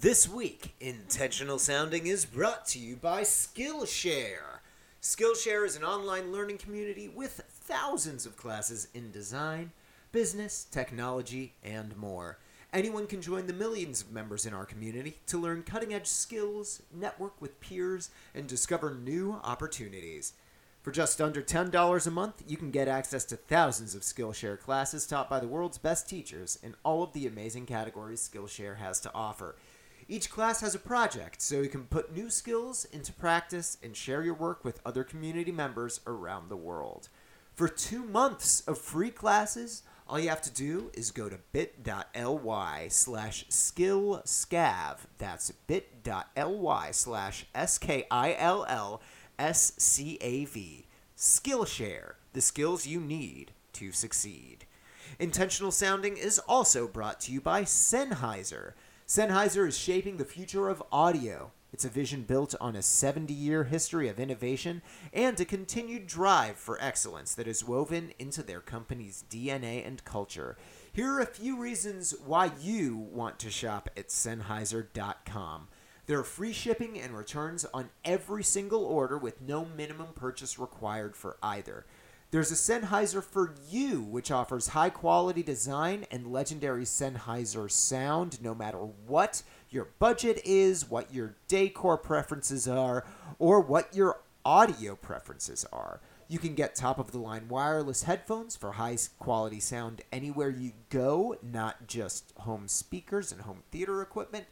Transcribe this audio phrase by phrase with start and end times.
[0.00, 4.60] This week, Intentional Sounding is brought to you by Skillshare.
[5.02, 9.72] Skillshare is an online learning community with thousands of classes in design,
[10.10, 12.38] business, technology, and more.
[12.72, 16.80] Anyone can join the millions of members in our community to learn cutting edge skills,
[16.94, 20.32] network with peers, and discover new opportunities.
[20.80, 25.06] For just under $10 a month, you can get access to thousands of Skillshare classes
[25.06, 29.12] taught by the world's best teachers in all of the amazing categories Skillshare has to
[29.14, 29.56] offer.
[30.10, 34.24] Each class has a project, so you can put new skills into practice and share
[34.24, 37.08] your work with other community members around the world.
[37.54, 42.88] For two months of free classes, all you have to do is go to bit.ly
[42.88, 44.96] slash skillscav.
[45.18, 49.02] That's bit.ly slash S-K-I-L-L
[49.38, 50.86] S-C-A-V.
[51.16, 54.64] Skillshare, the skills you need to succeed.
[55.20, 58.72] Intentional Sounding is also brought to you by Sennheiser.
[59.10, 61.50] Sennheiser is shaping the future of audio.
[61.72, 66.54] It's a vision built on a 70 year history of innovation and a continued drive
[66.54, 70.56] for excellence that is woven into their company's DNA and culture.
[70.92, 75.66] Here are a few reasons why you want to shop at Sennheiser.com.
[76.06, 81.16] There are free shipping and returns on every single order with no minimum purchase required
[81.16, 81.84] for either.
[82.32, 88.54] There's a Sennheiser for you, which offers high quality design and legendary Sennheiser sound no
[88.54, 93.04] matter what your budget is, what your decor preferences are,
[93.40, 96.00] or what your audio preferences are.
[96.28, 100.70] You can get top of the line wireless headphones for high quality sound anywhere you
[100.88, 104.46] go, not just home speakers and home theater equipment.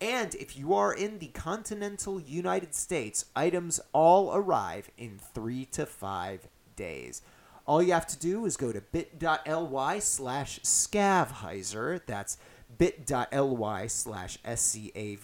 [0.00, 5.86] And if you are in the continental United States, items all arrive in three to
[5.86, 7.22] five days.
[7.66, 12.00] All you have to do is go to bit.ly slash scavheiser.
[12.06, 12.38] That's
[12.78, 15.14] bit.ly slash S-C-A-V-H-E-I-S-E-R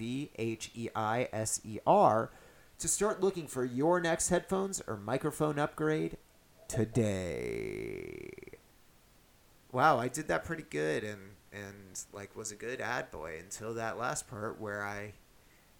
[2.79, 6.17] to start looking for your next headphones or microphone upgrade
[6.67, 8.31] today.
[9.71, 11.21] Wow, I did that pretty good and
[11.53, 15.13] and like was a good ad boy until that last part where I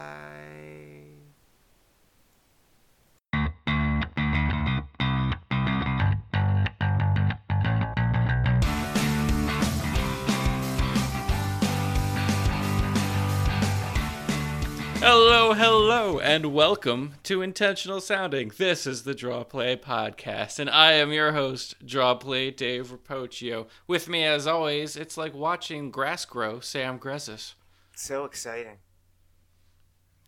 [15.00, 18.52] Hello, hello, and welcome to Intentional Sounding.
[18.56, 23.66] This is the Draw Play Podcast, and I am your host, Draw Play Dave Rapocchio.
[23.88, 27.54] With me, as always, it's like watching grass grow, Sam Grezis.
[27.96, 28.78] So exciting.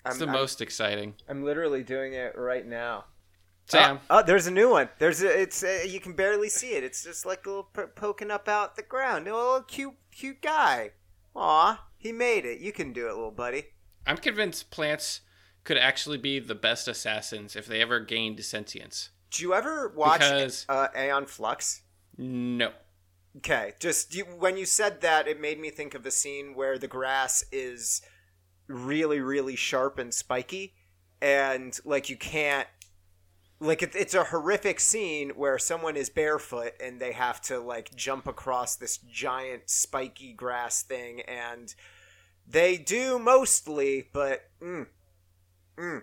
[0.09, 1.15] It's the most exciting.
[1.29, 3.05] I'm literally doing it right now.
[3.67, 4.89] Sam, Oh, oh, there's a new one.
[4.99, 6.85] There's a, it's uh, you can barely see it.
[6.85, 9.29] It's just like a little p- poking up out the ground.
[9.29, 10.93] A little cute cute guy.
[11.37, 12.61] Aw, he made it.
[12.61, 13.65] You can do it, little buddy.
[14.07, 15.21] I'm convinced plants
[15.65, 19.11] could actually be the best assassins if they ever gained sentience.
[19.31, 21.83] Did you ever watch Because- uh, Aeon Flux?
[22.17, 22.73] No.
[23.37, 26.79] Okay, just you, when you said that, it made me think of a scene where
[26.79, 28.01] the grass is
[28.69, 30.75] really, really sharp and spiky,
[31.21, 32.69] and like you can't.
[33.61, 37.93] Like it, it's a horrific scene where someone is barefoot and they have to like
[37.97, 41.75] jump across this giant spiky grass thing, and
[42.47, 44.87] they do mostly, but mm,
[45.77, 46.03] mm.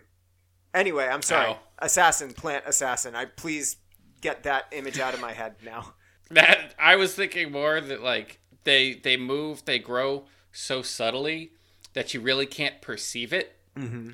[0.74, 1.52] Anyway, I'm sorry.
[1.52, 1.60] Ow.
[1.80, 3.16] Assassin, plant assassin.
[3.16, 3.78] I please
[4.20, 5.94] get that image out of my head now.
[6.32, 11.52] That I was thinking more that like they they move, they grow so subtly
[11.96, 13.58] that you really can't perceive it.
[13.76, 14.12] Mm-hmm.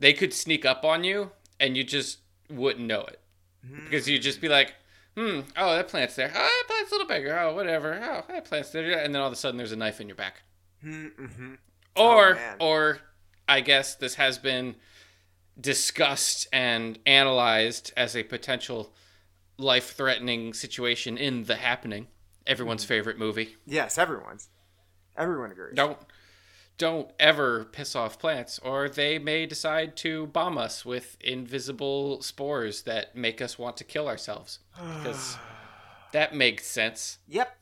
[0.00, 1.30] They could sneak up on you
[1.60, 2.18] and you just
[2.50, 3.20] wouldn't know it
[3.84, 4.74] because you'd just be like,
[5.16, 6.32] "Hmm, oh that plant's there.
[6.34, 7.38] Oh, that plant's a little bigger.
[7.38, 7.94] Oh, whatever.
[8.02, 10.16] Oh, that plant's there." And then all of a sudden, there's a knife in your
[10.16, 10.42] back.
[10.84, 11.54] Mm-hmm.
[11.96, 12.56] Or, man.
[12.60, 13.00] or
[13.48, 14.76] I guess this has been
[15.60, 18.94] discussed and analyzed as a potential
[19.56, 22.06] life-threatening situation in The Happening,
[22.46, 23.56] everyone's favorite movie.
[23.66, 24.48] Yes, everyone's.
[25.18, 25.74] Everyone agrees.
[25.74, 25.98] Don't
[26.78, 32.82] don't ever piss off plants, or they may decide to bomb us with invisible spores
[32.82, 34.60] that make us want to kill ourselves.
[34.76, 35.36] Because
[36.12, 37.18] that makes sense.
[37.26, 37.56] Yep.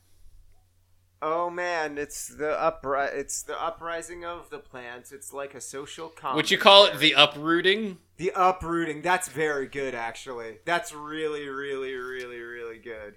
[1.19, 5.11] Oh man, it's the upri- It's the uprising of the plants.
[5.11, 6.35] It's like a social commentary.
[6.35, 7.97] Would you call it the uprooting?
[8.17, 9.01] the uprooting?
[9.01, 10.59] That's very good, actually.
[10.65, 13.15] That's really, really, really, really good.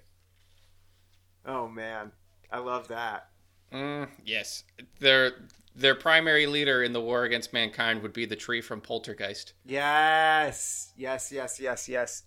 [1.45, 2.11] Oh man,
[2.51, 3.27] I love that.
[3.73, 4.63] Mm, yes,
[4.99, 5.33] their
[5.75, 9.53] their primary leader in the war against mankind would be the tree from Poltergeist.
[9.65, 12.23] Yes, yes, yes, yes, yes,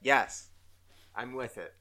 [0.00, 0.48] yes.
[1.14, 1.74] I'm with it.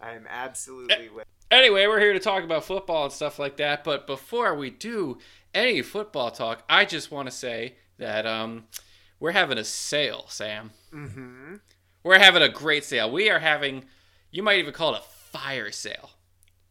[0.00, 1.26] I am absolutely with.
[1.50, 3.82] Anyway, we're here to talk about football and stuff like that.
[3.84, 5.18] But before we do
[5.54, 8.64] any football talk, I just want to say that um,
[9.18, 10.70] we're having a sale, Sam.
[10.92, 11.56] Mm-hmm.
[12.04, 13.10] We're having a great sale.
[13.10, 13.84] We are having,
[14.30, 16.10] you might even call it a fire sale.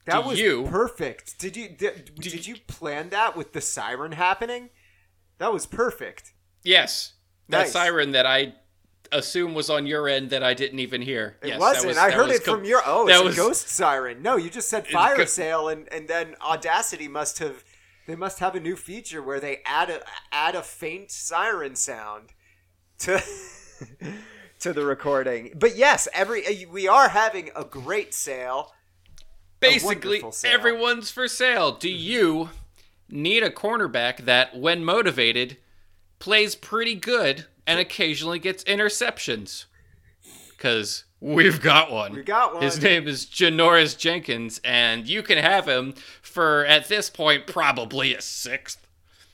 [0.07, 1.38] That was you- perfect.
[1.39, 4.69] Did you did, did you plan that with the siren happening?
[5.38, 6.33] That was perfect.
[6.63, 7.13] Yes,
[7.50, 7.71] that Nice.
[7.74, 8.56] siren that I
[9.12, 11.38] assume was on your end that I didn't even hear.
[11.42, 11.88] It yes, that wasn't.
[11.88, 12.81] was- I heard was it com- from your.
[12.86, 14.21] Oh, it's was- a ghost siren.
[14.21, 17.63] No, you just said fire go- sale, and and then Audacity must have.
[18.07, 20.01] They must have a new feature where they add a
[20.31, 22.30] add a faint siren sound
[23.00, 23.21] to
[24.60, 25.53] to the recording.
[25.56, 28.74] But yes, every we are having a great sale.
[29.59, 31.71] Basically, everyone's for sale.
[31.71, 32.50] Do you
[33.09, 35.57] need a cornerback that, when motivated,
[36.19, 39.65] plays pretty good and occasionally gets interceptions?
[40.50, 42.13] Because we've got one.
[42.13, 42.63] We got one.
[42.63, 48.13] His name is Janoris Jenkins, and you can have him for, at this point, probably
[48.13, 48.86] a sixth.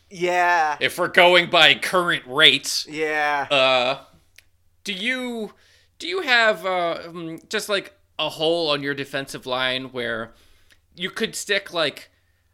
[0.09, 2.85] Yeah, If we're going by current rates.
[2.87, 3.47] yeah.
[3.49, 3.99] Uh,
[4.83, 5.53] do you
[5.97, 10.33] do you have uh, um, just like a hole on your defensive line where
[10.95, 12.10] you could stick like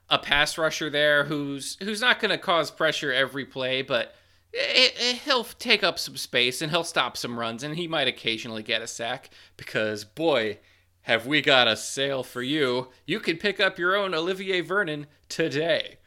[0.10, 4.16] a pass rusher there who's who's not going to cause pressure every play, but
[4.52, 8.08] it, it, he'll take up some space and he'll stop some runs and he might
[8.08, 10.58] occasionally get a sack because boy.
[11.04, 12.90] Have we got a sale for you?
[13.08, 15.98] You can pick up your own Olivier Vernon today.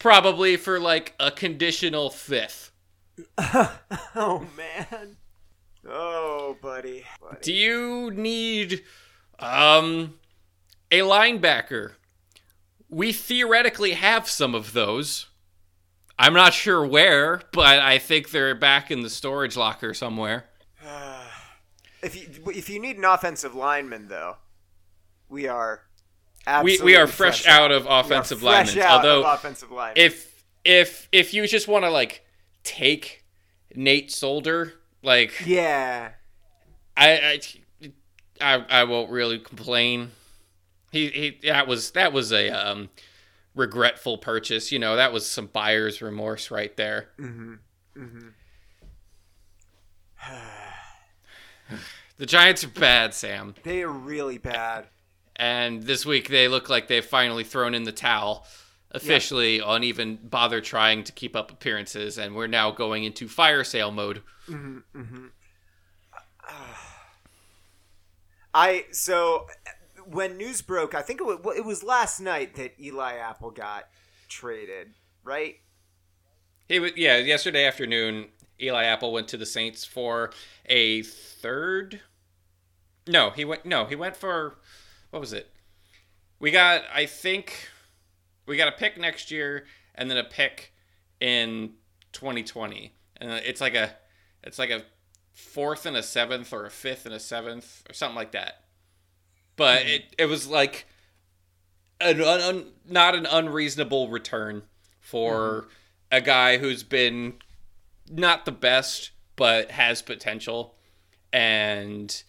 [0.00, 2.72] Probably for like a conditional fifth.
[3.38, 5.17] oh man.
[5.86, 7.04] Oh, buddy.
[7.20, 7.38] buddy.
[7.42, 8.82] Do you need
[9.38, 10.14] um
[10.90, 11.92] a linebacker?
[12.88, 15.26] We theoretically have some of those.
[16.18, 20.46] I'm not sure where, but I think they're back in the storage locker somewhere.
[22.00, 24.36] If you if you need an offensive lineman, though,
[25.28, 25.82] we are.
[26.46, 28.88] We Absolutely we are fresh, out of offensive fresh linemen.
[28.88, 29.96] Although of offensive linemen.
[29.96, 32.24] if if if you just want to like
[32.62, 33.24] take
[33.74, 36.10] Nate Solder, like yeah,
[36.96, 37.40] I,
[37.80, 37.90] I
[38.40, 40.12] I I won't really complain.
[40.90, 42.90] He he that was that was a um
[43.54, 44.72] regretful purchase.
[44.72, 47.08] You know, that was some buyer's remorse right there.
[52.18, 53.54] the Giants are bad, Sam.
[53.62, 54.86] they are really bad.
[55.36, 58.44] And this week they look like they've finally thrown in the towel
[58.90, 63.64] officially on even bother trying to keep up appearances and we're now going into fire
[63.64, 64.22] sale mode.
[64.48, 65.26] Mm-hmm, mm-hmm.
[68.54, 69.46] I so
[70.06, 73.88] when news broke, I think it was, it was last night that Eli Apple got
[74.28, 75.56] traded, right?
[76.68, 77.18] He was yeah.
[77.18, 78.28] Yesterday afternoon,
[78.60, 80.32] Eli Apple went to the Saints for
[80.66, 82.00] a third.
[83.06, 83.64] No, he went.
[83.64, 84.56] No, he went for
[85.10, 85.50] what was it?
[86.38, 86.82] We got.
[86.92, 87.68] I think
[88.48, 90.72] we got a pick next year, and then a pick
[91.20, 91.74] in
[92.12, 93.94] 2020, and it's like a,
[94.42, 94.82] it's like a
[95.32, 98.64] fourth and a seventh, or a fifth and a seventh, or something like that.
[99.56, 100.86] But it it was like
[102.00, 104.62] an un, un, not an unreasonable return
[105.00, 105.68] for
[106.10, 107.34] a guy who's been
[108.10, 110.74] not the best but has potential
[111.32, 112.24] and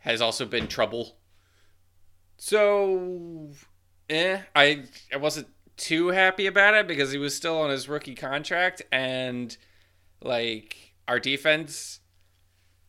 [0.00, 1.16] has also been trouble.
[2.36, 3.48] So,
[4.08, 5.48] eh, I I wasn't
[5.80, 9.56] too happy about it because he was still on his rookie contract and
[10.22, 12.00] like our defense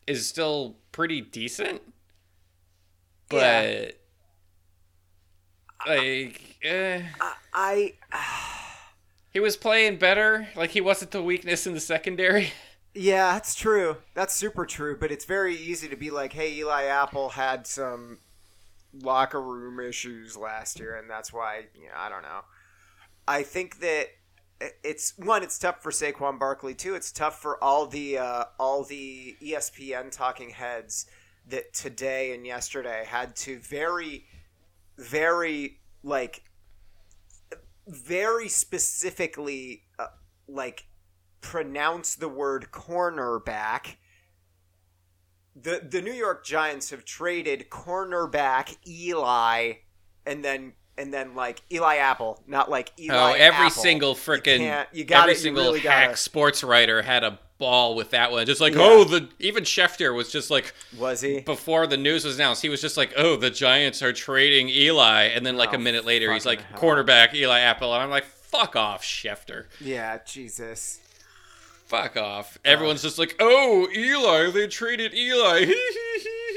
[0.06, 1.80] is still pretty decent.
[3.28, 3.96] But
[5.86, 7.94] like eh, I I
[9.32, 10.48] he was playing better.
[10.54, 12.52] Like he wasn't the weakness in the secondary.
[12.94, 13.96] yeah, that's true.
[14.14, 14.98] That's super true.
[15.00, 18.18] But it's very easy to be like, hey, Eli Apple had some
[19.00, 21.64] locker room issues last year, and that's why.
[21.74, 22.42] Yeah, I don't know.
[23.32, 24.08] I think that
[24.84, 25.42] it's one.
[25.42, 26.94] It's tough for Saquon Barkley too.
[26.94, 31.06] It's tough for all the uh, all the ESPN talking heads
[31.48, 34.26] that today and yesterday had to very,
[34.98, 36.42] very like
[37.88, 40.08] very specifically uh,
[40.46, 40.84] like
[41.40, 43.96] pronounce the word cornerback.
[45.56, 49.72] The the New York Giants have traded cornerback Eli
[50.26, 53.14] and then and then like Eli Apple, not like Eli.
[53.14, 53.70] Oh, every Apple.
[53.82, 55.36] single freaking can't- you got every it.
[55.38, 58.44] You single really hack gotta- sports writer had a ball with that one.
[58.44, 58.80] Just like, Yeah.
[58.82, 61.40] oh, the even Schefter was just like Was he?
[61.40, 65.24] before the news was announced, he was just like, oh, the Giants are trading Eli,
[65.24, 66.78] and then like Oh, a minute later, he's like hell.
[66.78, 69.66] quarterback Eli Apple, and I'm like, fuck off, Schefter.
[69.80, 70.98] Yeah, Jesus.
[71.86, 72.58] Fuck off.
[72.64, 75.66] Everyone's just like, oh, Eli, they traded Eli.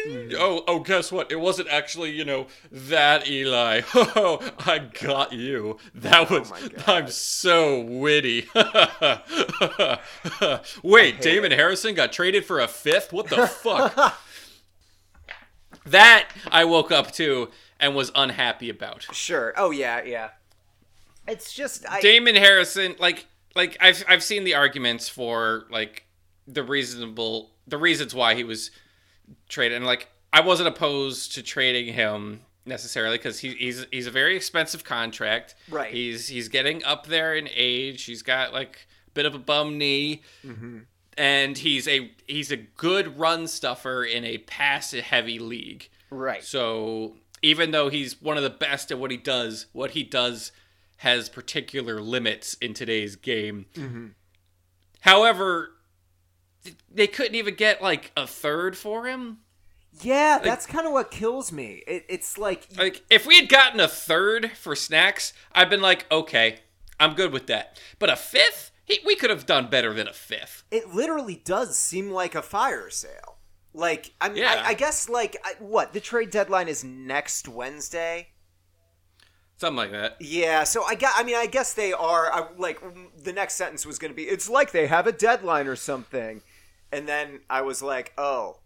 [0.06, 0.30] Hmm.
[0.38, 1.32] Oh, oh, guess what?
[1.32, 3.82] It wasn't actually, you know, that Eli.
[4.18, 5.78] Oh, I got you.
[5.96, 6.52] That oh was.
[6.52, 6.88] my God.
[6.88, 8.48] I'm so witty.
[10.84, 13.12] Wait, Damon Harrison got traded for a fifth?
[13.12, 14.20] What the fuck?
[15.86, 19.04] that I woke up to and was unhappy about.
[19.12, 19.54] Sure.
[19.58, 20.30] Oh yeah, yeah.
[21.28, 26.06] It's just I Damon Harrison, like, like I've I've seen the arguments for like
[26.48, 28.72] the reasonable the reasons why he was
[29.50, 34.12] traded, and like I wasn't opposed to trading him necessarily because he, he's he's a
[34.12, 35.55] very expensive contract.
[35.70, 35.94] Right.
[35.94, 38.03] He's he's getting up there in age.
[38.03, 40.22] He's got like a bit of a bum knee.
[40.46, 40.79] Mm-hmm.
[41.17, 45.89] And he's a he's a good run stuffer in a pass heavy league.
[46.10, 46.44] right.
[46.44, 50.51] So even though he's one of the best at what he does, what he does
[50.98, 53.67] has particular limits in today's game.
[53.75, 54.08] Mm-hmm.
[55.01, 55.75] However, th-
[56.91, 59.39] they couldn't even get like a third for him.
[60.01, 61.81] Yeah, that's kind of what kills me.
[61.88, 66.05] It, it's like Like if we had gotten a third for snacks, I've been like,
[66.12, 66.60] okay,
[67.00, 67.79] I'm good with that.
[67.98, 70.63] But a fifth, he, we could have done better than a fifth.
[70.69, 73.38] it literally does seem like a fire sale.
[73.74, 74.63] Like I mean, Yeah.
[74.65, 78.29] I, I guess like I, what the trade deadline is next Wednesday.
[79.57, 80.17] Something like that.
[80.19, 81.13] Yeah, so I got.
[81.15, 82.29] I mean, I guess they are.
[82.31, 82.81] I, like
[83.24, 86.41] the next sentence was going to be, "It's like they have a deadline or something,"
[86.92, 88.60] and then I was like, "Oh,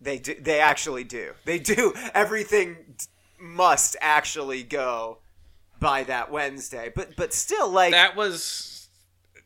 [0.00, 0.34] they do.
[0.40, 1.32] They actually do.
[1.44, 1.94] They do.
[2.14, 2.76] Everything
[3.38, 5.18] must actually go
[5.80, 8.88] by that Wednesday." But but still, like that was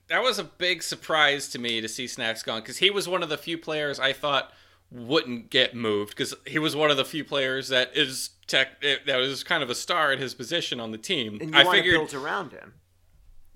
[0.08, 3.22] that was a big surprise to me to see Snacks gone because he was one
[3.22, 4.52] of the few players I thought
[4.90, 8.96] wouldn't get moved because he was one of the few players that is tech eh,
[9.06, 11.38] that was kind of a star at his position on the team.
[11.40, 12.74] and you I want figured, to build around him.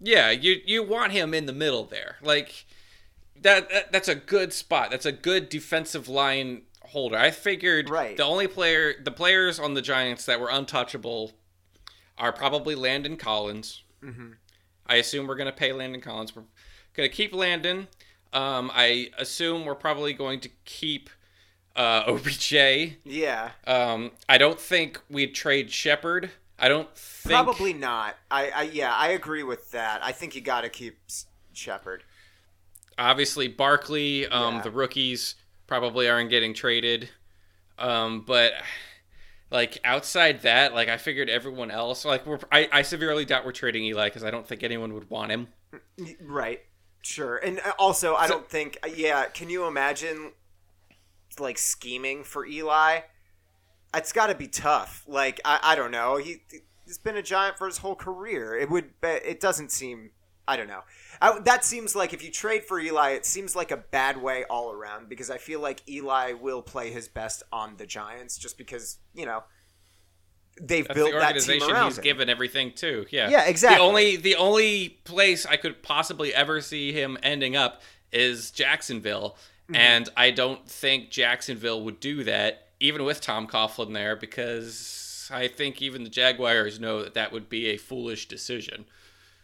[0.00, 2.64] yeah, you you want him in the middle there, like
[3.44, 3.92] that, that.
[3.92, 4.90] That's a good spot.
[4.90, 7.16] That's a good defensive line holder.
[7.16, 8.16] I figured Right.
[8.16, 11.32] the only player, the players on the Giants that were untouchable
[12.18, 13.82] are probably Landon Collins.
[14.86, 16.36] I assume we're going to pay Landon Collins.
[16.36, 16.42] We're
[16.94, 17.88] going to keep Landon.
[18.34, 21.08] Um, I assume we're probably going to keep
[21.74, 22.52] uh, OBJ.
[23.04, 26.30] Yeah, Um, I don't think we'd trade Shepard.
[26.58, 28.16] I don't think probably not.
[28.30, 30.04] I, I yeah, I agree with that.
[30.04, 30.98] I think you got to keep
[31.52, 32.04] Shepard.
[32.98, 34.62] Obviously Barkley, um, Yeah.
[34.62, 35.34] the rookies
[35.66, 37.08] probably aren't getting traded.
[37.78, 38.52] Um, but
[39.50, 43.52] like outside that, like I figured everyone else, like we're, I, I severely doubt we're
[43.52, 45.48] trading Eli because I don't think anyone would want him.
[46.20, 46.60] Right.
[47.02, 47.36] Sure.
[47.36, 48.78] And uh, also, I So- don't think.
[48.84, 49.26] uh, Yeah.
[49.26, 50.32] Can you imagine,
[51.38, 53.00] like scheming for Eli?
[53.92, 55.04] It's got to be tough.
[55.06, 56.16] Like I, I don't know.
[56.16, 56.42] He
[56.84, 58.56] he's been a giant for his whole career.
[58.56, 58.90] It would.
[59.02, 60.10] It doesn't seem.
[60.46, 60.82] I don't know.
[61.22, 64.44] I, that seems like if you trade for Eli, it seems like a bad way
[64.44, 68.58] all around because I feel like Eli will play his best on the Giants just
[68.58, 69.44] because you know
[70.60, 72.04] they've That's built the that organization team around he's him.
[72.04, 73.06] given everything to.
[73.10, 73.30] Yeah.
[73.30, 73.78] Yeah, exactly.
[73.78, 77.82] The only the only place I could possibly ever see him ending up
[78.12, 79.76] is Jacksonville, Mm-hmm.
[79.76, 85.48] and I don't think Jacksonville would do that, even with Tom Coughlin there, because I
[85.48, 88.84] think even the Jaguars know that that would be a foolish decision.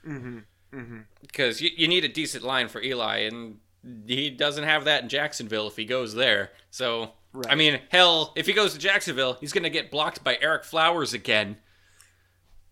[0.07, 0.41] Mm-hmm.
[0.73, 1.01] Mm-hmm.
[1.21, 3.59] Because you, you need a decent line for Eli, and
[4.07, 6.51] he doesn't have that in Jacksonville if he goes there.
[6.71, 7.13] So.
[7.49, 10.65] I mean, hell, if he goes to Jacksonville, he's going to get blocked by Ereck
[10.65, 11.59] Flowers again.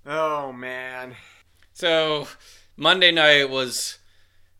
[0.04, 1.14] Oh man.
[1.74, 2.26] So
[2.76, 3.98] Monday night was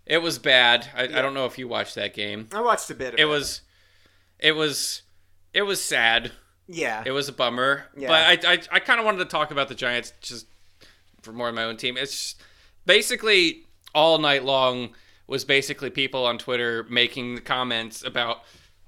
[0.07, 0.87] it was bad.
[0.95, 2.49] I, I don't know if you watched that game.
[2.53, 3.23] I watched a bit of it.
[3.23, 3.63] It was
[4.39, 5.03] it was
[5.53, 6.31] it was sad.
[6.69, 7.03] Yeah.
[7.05, 7.87] It was a bummer.
[7.97, 8.09] Yeah.
[8.09, 10.47] But I I, I kind of wanted to talk about the Giants just
[11.23, 11.97] for more of my own team.
[11.97, 12.43] It's just,
[12.89, 14.91] basically all night long
[15.29, 18.39] was basically people on Twitter making the comments about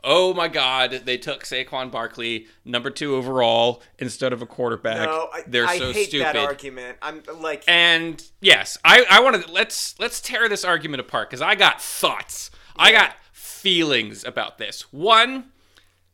[0.02, 1.02] Oh my God!
[1.04, 5.06] They took Saquon Barkley, number two overall, instead of a quarterback.
[5.06, 6.24] No, I, They're I so hate stupid.
[6.24, 6.96] that argument.
[7.02, 11.42] I'm like, And yes, I I want to let's let's tear this argument apart because
[11.42, 12.50] I got thoughts.
[12.76, 14.90] I got feelings about this.
[14.90, 15.50] One,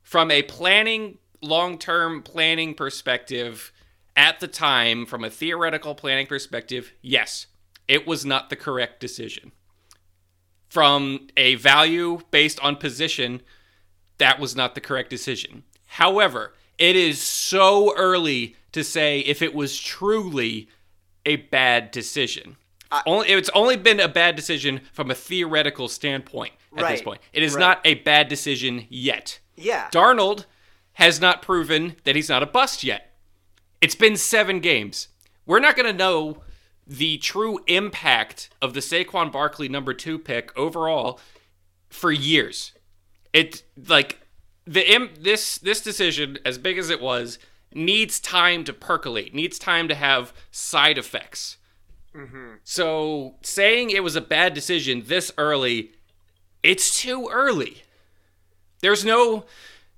[0.03, 3.71] from a planning long-term planning perspective,
[4.17, 7.47] at the time, from a theoretical planning perspective, yes,
[7.89, 9.53] it was not the correct decision.
[10.69, 13.41] From a value based on position,
[14.19, 15.63] that was not the correct decision.
[15.87, 20.69] However, it is so early to say if it was truly
[21.25, 22.57] a bad decision.
[23.07, 27.21] only it's only been a bad decision from a theoretical standpoint at this point.
[27.33, 27.61] It is right.
[27.61, 29.41] not a bad decision yet.
[29.57, 30.45] yeah, Darnold
[30.95, 33.15] has not proven that he's not a bust yet.
[33.81, 35.09] It's been seven games.
[35.45, 36.43] We're not going to know
[36.87, 41.21] the true impact of the Saquon Barkley number two pick overall
[41.89, 42.73] for years.
[43.33, 44.21] It like
[44.67, 47.39] the this this decision, as big as it was,
[47.75, 49.35] needs time to percolate.
[49.35, 51.59] Needs time to have side effects.
[52.15, 52.55] Mm-hmm.
[52.65, 55.93] So saying it was a bad decision this early,
[56.63, 57.83] it's too early.
[58.81, 59.45] There's no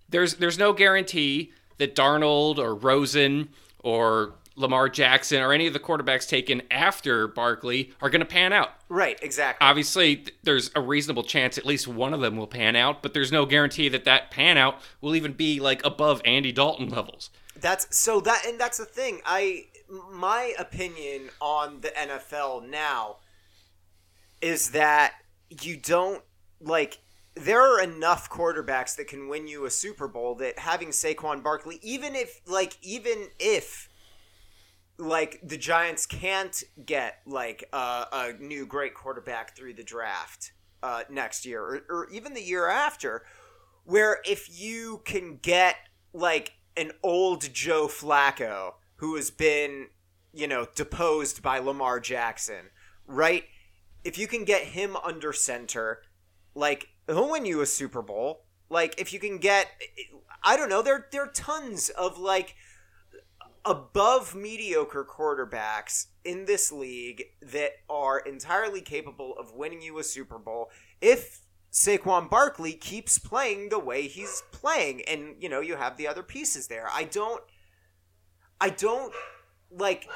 [0.08, 5.78] there's there's no guarantee that Darnold or Rosen or Lamar Jackson or any of the
[5.78, 8.70] quarterbacks taken after Barkley are going to pan out.
[8.88, 9.64] Right, exactly.
[9.64, 13.14] Obviously, th- there's a reasonable chance at least one of them will pan out, but
[13.14, 17.30] there's no guarantee that that pan out will even be like above Andy Dalton levels.
[17.60, 19.20] That's so that and that's the thing.
[19.24, 19.66] I
[20.10, 23.16] my opinion on the NFL now
[24.40, 25.14] is that
[25.62, 26.22] you don't
[26.60, 26.98] like
[27.34, 31.78] there are enough quarterbacks that can win you a Super Bowl that having Saquon Barkley
[31.82, 33.87] even if like even if
[34.98, 40.52] like the Giants can't get like a, a new great quarterback through the draft
[40.82, 43.24] uh, next year or, or even the year after
[43.84, 45.76] where if you can get
[46.12, 49.86] like an old Joe Flacco who has been,
[50.32, 52.70] you know, deposed by Lamar Jackson,
[53.06, 53.44] right?
[54.04, 56.02] If you can get him under center,
[56.54, 58.44] like he'll win you a Super Bowl.
[58.68, 59.68] Like if you can get,
[60.42, 62.56] I don't know, there there are tons of like
[63.64, 70.38] above mediocre quarterbacks in this league that are entirely capable of winning you a Super
[70.38, 71.40] Bowl if
[71.72, 76.22] Saquon Barkley keeps playing the way he's playing and you know you have the other
[76.22, 76.88] pieces there.
[76.90, 77.42] I don't
[78.60, 79.12] I don't
[79.70, 80.08] like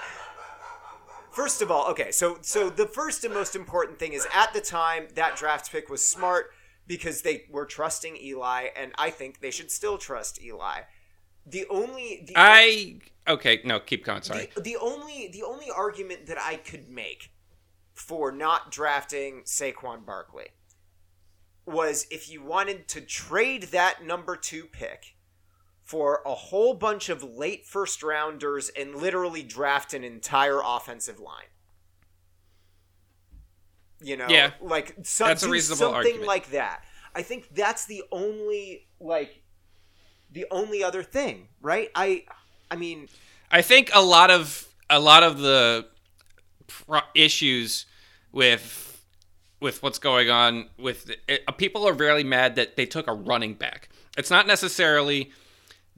[1.33, 4.61] First of all, okay, so so the first and most important thing is at the
[4.61, 6.51] time that draft pick was smart
[6.87, 10.83] because they were trusting Eli and I think they should still trust Eli.
[11.47, 14.23] The only the I okay, no, keep going.
[14.23, 14.49] Sorry.
[14.55, 17.31] the, the only the only argument that I could make
[17.95, 20.49] for not drafting Saquon Barkley
[21.67, 25.15] was if you wanted to trade that number two pick
[25.85, 31.45] for a whole bunch of late first rounders and literally draft an entire offensive line.
[34.01, 34.53] You know, Yeah.
[34.61, 36.27] like some, That's a reasonable something argument.
[36.27, 36.85] like that.
[37.15, 39.43] I think that's the only like
[40.31, 41.91] the only other thing, right?
[41.95, 42.25] I
[42.73, 43.09] I mean,
[43.51, 45.87] I think a lot of a lot of the
[46.67, 47.85] pro- issues
[48.33, 49.05] with
[49.61, 53.53] with what's going on with it, people are really mad that they took a running
[53.53, 53.91] back.
[54.17, 55.33] It's not necessarily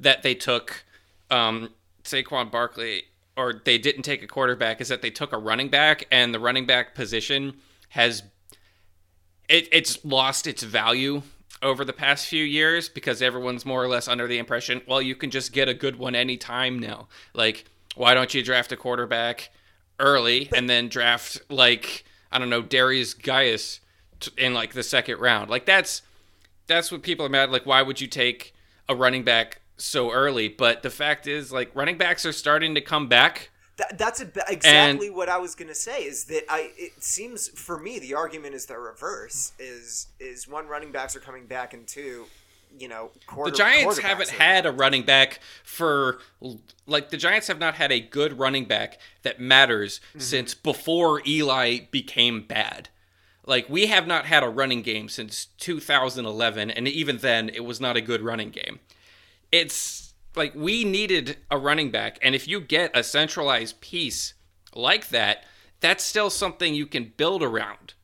[0.00, 0.84] that they took
[1.30, 1.70] um,
[2.02, 3.04] Saquon Barkley
[3.36, 4.80] or they didn't take a quarterback.
[4.80, 7.58] Is that they took a running back and the running back position
[7.90, 8.24] has
[9.48, 11.22] it, it's lost its value
[11.62, 15.14] over the past few years because everyone's more or less under the impression, well, you
[15.14, 17.08] can just get a good one anytime now.
[17.32, 17.64] Like,
[17.96, 19.50] why don't you draft a quarterback
[19.98, 23.80] early and then draft like I don't know Derrius Guice
[24.36, 25.48] in like the second round?
[25.50, 26.02] Like that's
[26.66, 27.50] that's what people are mad.
[27.50, 28.54] Like, why would you take
[28.88, 30.48] a running back so early?
[30.48, 33.50] But the fact is, like, running backs are starting to come back.
[33.76, 36.04] That, that's a, exactly what I was gonna say.
[36.04, 36.70] Is that I?
[36.76, 39.52] It seems for me the argument is the reverse.
[39.58, 42.26] Is is one running backs are coming back and two,
[42.78, 46.18] you know, quarter, The Giants haven't had a running back for
[46.86, 50.20] like the Giants have not had a good running back that matters Mm-hmm.
[50.20, 52.90] since before Eli became bad.
[53.46, 57.80] Like we have not had a running game since 2011 and even then it was
[57.80, 58.78] not a good running game.
[59.52, 60.03] It's
[60.36, 64.34] like we needed a running back and if you get a centralized piece
[64.74, 65.44] like that,
[65.80, 67.94] that's still something you can build around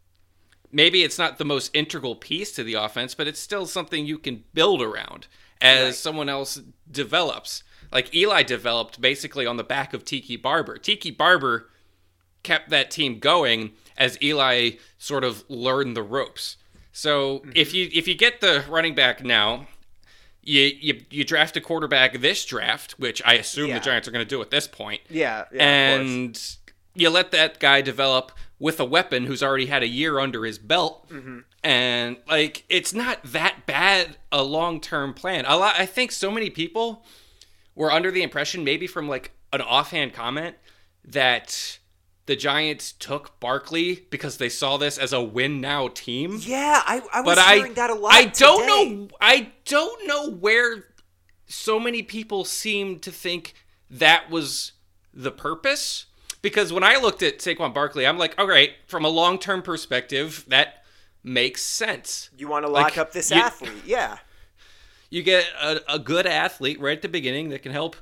[0.72, 4.18] maybe it's not the most integral piece to the offense, but it's still something you
[4.18, 5.26] can build around
[5.60, 5.94] as Right.
[5.94, 7.62] someone else develops.
[7.92, 10.78] Like Eli developed basically on the back of Tiki Barber.
[10.78, 11.70] Tiki Barber
[12.42, 16.56] kept that team going as Eli sort of learned the ropes.
[16.92, 17.52] So mm-hmm.
[17.54, 19.66] if you if you get the running back now,
[20.42, 23.78] you you, you draft a quarterback this draft, which I assume Yeah.
[23.78, 25.62] the Giants are going to do at this point Yeah, yeah
[25.96, 26.56] and
[26.94, 30.58] you let that guy develop with a weapon who's already had a year under his
[30.58, 31.38] belt Mm-hmm.
[31.64, 36.50] and like it's not that bad a long-term plan a lot i think so many
[36.50, 37.04] people
[37.74, 40.56] were under the impression maybe from like an offhand comment
[41.04, 41.78] that
[42.30, 47.02] the giants took barkley because they saw this as a win now team yeah, I,
[47.12, 48.12] I was but hearing I that a lot.
[48.14, 48.94] I don't today.
[48.94, 50.84] know I don't know where
[51.46, 53.54] so many people seem to think
[53.90, 54.72] that was
[55.12, 56.06] the purpose
[56.40, 60.44] because when I looked at Saquon Barkley I'm like all right from a long-term perspective
[60.46, 60.84] that
[61.24, 62.30] makes sense.
[62.38, 63.72] You want to lock Like, up this you- athlete?
[63.84, 64.18] Yeah,
[65.10, 67.96] You get a, a good athlete right at the beginning that can help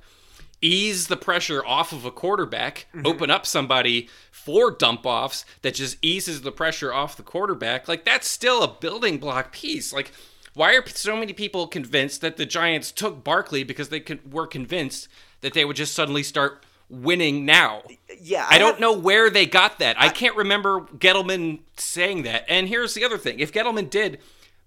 [0.60, 3.06] ease the pressure off of a quarterback, mm-hmm.
[3.06, 7.88] open up somebody for dump offs that just eases the pressure off the quarterback.
[7.88, 9.92] Like that's still a building block piece.
[9.92, 10.12] Like
[10.58, 14.46] why are so many people convinced that the Giants took Barkley because they con- were
[14.46, 15.06] convinced
[15.40, 17.82] that they would just suddenly start winning now?
[18.20, 20.00] Yeah, I, don't have- know where they got that.
[20.00, 22.44] I can't remember Gettleman saying that.
[22.48, 24.18] And here's the other thing: if Gettleman did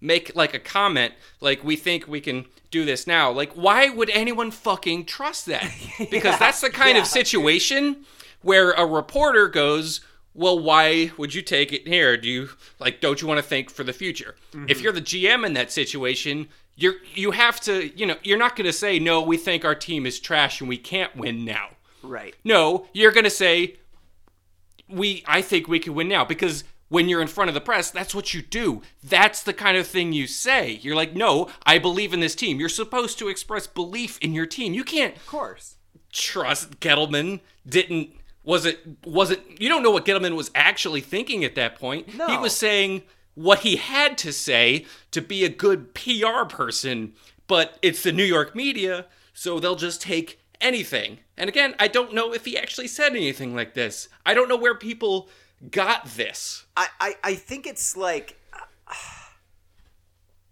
[0.02, 4.10] make like a comment like we think we can do this now, like why would
[4.10, 5.70] anyone fucking trust that?
[6.10, 7.02] Because that's the kind yeah.
[7.02, 8.06] of situation
[8.42, 10.02] where a reporter goes,
[10.34, 12.18] "Well, why would you take it here?
[12.18, 14.84] Do you like don't you want to think for the future?" If mm-hmm.
[14.84, 18.66] you're the GM in that situation, you're you have to, you know, you're not going
[18.66, 21.70] to say, "No, we think our team is trash and we can't win now."
[22.02, 22.36] Right.
[22.44, 23.78] No, you're going to say
[24.88, 27.90] we I think we can win now because when you're in front of the press,
[27.90, 28.82] that's what you do.
[29.02, 30.78] That's the kind of thing you say.
[30.84, 34.46] You're like, "No, I believe in this team." You're supposed to express belief in your
[34.46, 34.74] team.
[34.74, 35.76] You can't Of course.
[36.12, 38.10] trust Gettleman didn't
[38.44, 42.14] was it wasn't you don't know what Gettleman was actually thinking at that point.
[42.16, 42.28] No.
[42.28, 43.04] He was saying
[43.36, 47.14] what he had to say to be a good PR person,
[47.48, 51.20] but it's the New York media, so they'll just take anything.
[51.38, 54.10] And again, I don't know if he actually said anything like this.
[54.26, 55.30] I don't know where people
[55.69, 56.65] got this.
[56.76, 58.38] I, I, I think it's like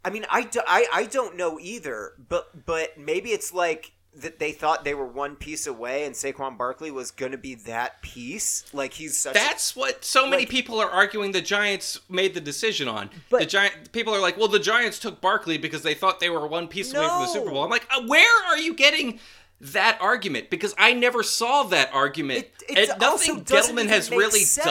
[0.05, 4.39] I mean I, do, I, I don't know either but but maybe it's like that
[4.39, 8.01] they thought they were one piece away and Saquon Barkley was going to be that
[8.01, 11.99] piece like he's such a- That's what so many Like- people are arguing the Giants
[12.09, 13.11] made the decision on.
[13.29, 16.29] But- the Giant people are like, "Well, the Giants took Barkley because they thought they
[16.31, 19.19] were one piece away from the Super Bowl." I'm like, uh, "Where are you getting
[19.61, 20.49] that argument?
[20.49, 22.45] Because I never saw that argument.
[22.67, 24.65] It- and nothing Gettleman has really sense.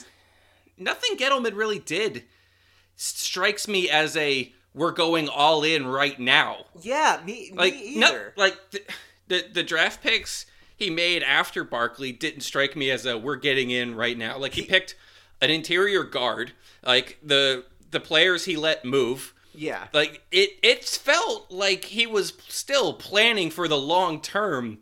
[0.00, 0.04] done.
[0.76, 2.24] Nothing Gettleman really did
[2.96, 6.64] strikes me as a we're going all in right now.
[6.80, 8.82] yeah me, Like me no, either like the,
[9.28, 13.70] the the draft picks he made after Barkley didn't strike me as a we're getting
[13.70, 14.38] in right now.
[14.38, 14.96] Like he picked
[15.40, 16.52] an interior guard,
[16.84, 19.33] like the the players he let move.
[19.54, 24.80] Yeah Like it it felt like he was still planning for the long term,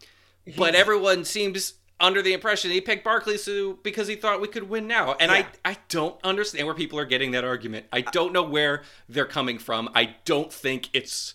[0.56, 4.68] but everyone seems under the impression he picked Barkley so because he thought we could
[4.68, 5.14] win now.
[5.20, 5.46] And Yeah.
[5.64, 7.86] I I don't understand where people are getting that argument.
[7.92, 9.88] I don't know where they're coming from.
[9.94, 11.34] I don't think it's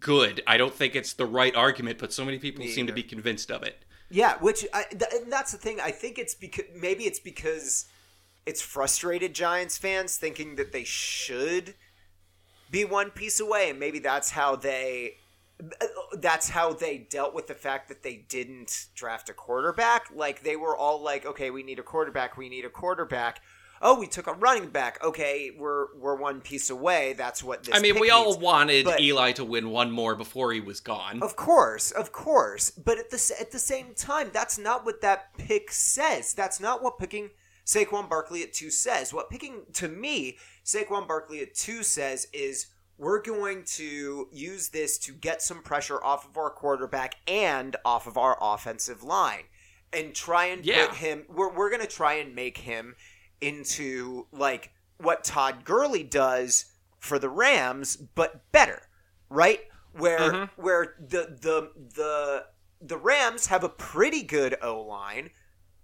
[0.00, 0.42] good.
[0.46, 3.02] I don't think it's the right argument, but so many people Me seem to be
[3.02, 3.84] convinced of it.
[4.10, 5.80] Yeah, which I, th- and that's the thing.
[5.80, 7.86] I think it's because maybe it's because
[8.46, 11.74] it's frustrated Giants fans thinking that they should
[12.74, 15.14] be one piece away, and maybe that's how they
[16.18, 20.06] that's how they dealt with the fact that they didn't draft a quarterback.
[20.12, 22.36] Like they were all like, "Okay, we need a quarterback.
[22.36, 23.40] We need a quarterback."
[23.80, 25.02] Oh, we took a running back.
[25.04, 27.12] Okay, we're we're one piece away.
[27.12, 27.76] That's what this.
[27.76, 28.38] I mean, we all needs.
[28.38, 31.22] wanted but- Eli to win one more before he was gone.
[31.22, 35.38] Of course, of course, but at the at the same time, that's not what that
[35.38, 36.34] pick says.
[36.34, 37.30] That's not what picking
[37.66, 39.12] Saquon Barkley at two says.
[39.12, 42.66] What picking to me Saquon Barkley at two says is
[42.98, 48.06] we're going to use this to get some pressure off of our quarterback and off
[48.06, 49.44] of our offensive line,
[49.92, 50.86] and try and Yeah.
[50.86, 51.24] put him.
[51.28, 52.94] We're we're gonna try and make him
[53.40, 56.66] into like what Todd Gurley does
[57.00, 58.88] for the Rams, but better,
[59.28, 59.60] right?
[59.92, 60.50] Where Mhm.
[60.56, 62.46] where the the the
[62.80, 65.30] the Rams have a pretty good O line,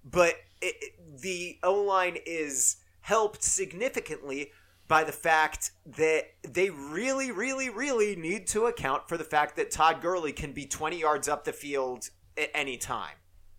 [0.05, 4.51] but it, the O line is helped significantly
[4.89, 9.71] by the fact that they really, really, really need to account for the fact that
[9.71, 13.15] Todd Gurley can be 20 yards up the field at any time,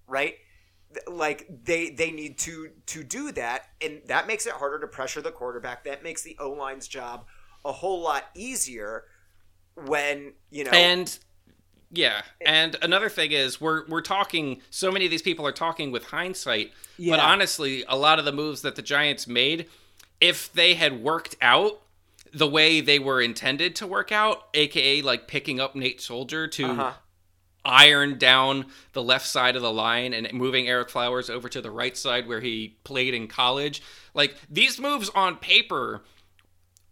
[0.08, 0.36] right?
[1.08, 5.22] Like they they need to to do that, and that makes it harder to pressure
[5.22, 5.86] the quarterback.
[5.86, 7.26] That makes the O line's job
[7.64, 9.06] a whole lot easier
[9.76, 11.18] when you know And
[11.94, 14.62] yeah, and another thing is we're we're talking.
[14.70, 16.72] So many of these people are talking with hindsight,
[17.12, 19.68] but honestly, a lot of the moves that the Giants made,
[20.20, 21.82] if they had worked out
[22.34, 26.66] the way they were intended to work out, aka like picking up Nate Solder to
[26.66, 26.92] Uh-huh.
[27.66, 31.70] iron down the left side of the line and moving Ereck Flowers over to the
[31.70, 33.84] right side where he played in college.
[34.14, 36.02] Like these moves on paper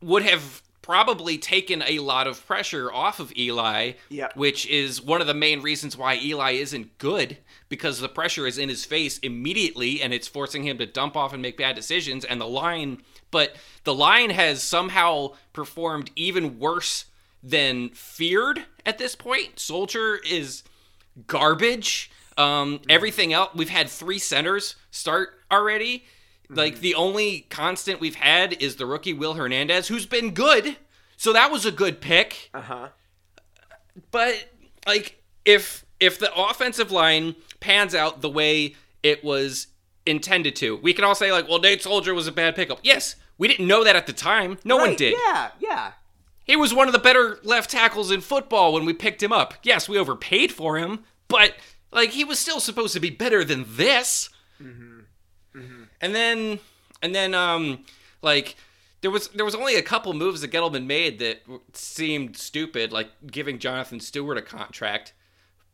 [0.01, 4.35] would have probably taken a lot of pressure off of Eli, Yep.
[4.35, 7.37] which is one of the main reasons why Eli isn't good
[7.69, 11.31] because the pressure is in his face immediately and it's forcing him to dump off
[11.31, 17.05] and make bad decisions and the line but the line has somehow performed even worse
[17.43, 19.59] than feared at this point.
[19.59, 20.63] Solder is
[21.27, 22.09] garbage.
[22.35, 26.05] Um, everything else, we've had three centers start already.
[26.49, 30.77] Like the only constant we've had is the rookie Will Hernandez, who's been good.
[31.15, 32.49] So that was a good pick.
[32.53, 32.87] uh huh
[34.11, 34.49] But
[34.87, 39.67] like if if the offensive line pans out the way it was
[40.05, 42.79] intended to, we can all say like, well, Nate Solder was a bad pickup.
[42.83, 44.57] Yes, we didn't know that at the time.
[44.63, 45.15] No one did.
[45.27, 45.91] Yeah, yeah.
[46.45, 49.53] he was one of the better left tackles in football when we picked him up.
[49.61, 51.55] Yes, we overpaid for him, but
[51.91, 54.29] like he was still supposed to be better than this.
[56.01, 56.59] And then
[57.01, 57.85] and then um
[58.21, 58.55] like
[59.01, 61.41] there was there was only a couple moves that Gettleman made that
[61.73, 65.13] seemed stupid, like giving Jonathan Stewart a contract.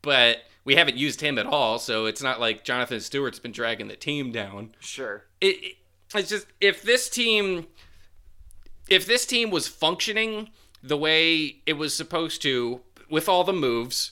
[0.02, 3.88] But we haven't used him at all, so it's not like Jonathan Stewart's been dragging
[3.88, 5.26] the team down Sure.
[5.42, 5.76] it, it
[6.14, 7.68] it's just if this team
[8.90, 10.50] if this team was functioning
[10.84, 14.12] the way it was supposed to with all the moves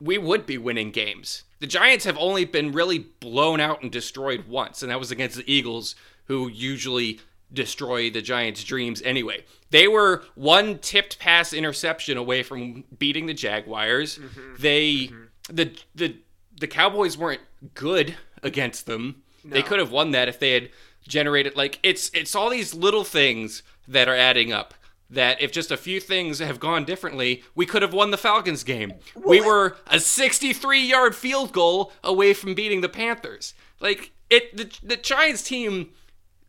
[0.00, 4.48] we would be winning games the giants have only been really blown out and destroyed
[4.48, 5.94] once and that was against the eagles
[6.24, 7.20] who usually
[7.52, 9.44] destroy the giants dreams anyway.
[9.70, 14.18] They were one tipped pass interception away from beating the jaguars.
[14.18, 14.54] Mm-hmm.
[14.58, 15.54] They mm-hmm.
[15.54, 16.16] the the
[16.58, 17.42] the cowboys weren't
[17.74, 19.22] good against them.
[19.44, 20.70] They could have won that if they had
[21.06, 24.74] generated like it's it's all these little things that are adding up.
[25.12, 28.64] That if just a few things have gone differently, we could have won the Falcons
[28.64, 28.94] game.
[29.14, 33.52] we were a 63-yard field goal away from beating the Panthers.
[33.78, 35.90] Like it the, the Giants team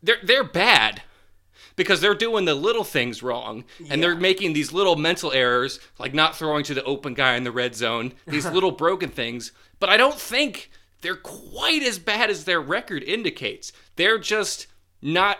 [0.04, 1.02] they're they're bad
[1.76, 6.14] because they're doing the little things wrong and they're making these little mental errors like
[6.14, 9.90] not throwing to the open guy in the red zone these little broken things but
[9.90, 10.70] i don't think
[11.02, 14.68] they're quite as bad as their record indicates they're just
[15.02, 15.38] not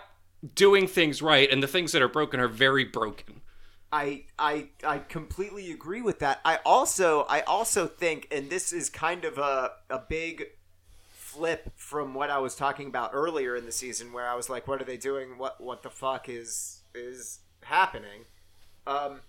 [0.54, 3.40] doing things right and the things that are broken are very broken
[3.92, 6.40] I I I completely agree with that.
[6.44, 10.46] I also I also think, and this is kind of a a big
[11.12, 14.66] flip from what I was talking about earlier in the season, where I was like,
[14.66, 15.38] "What are they doing?
[15.38, 18.24] What what the fuck is is happening?"
[18.86, 19.22] Um,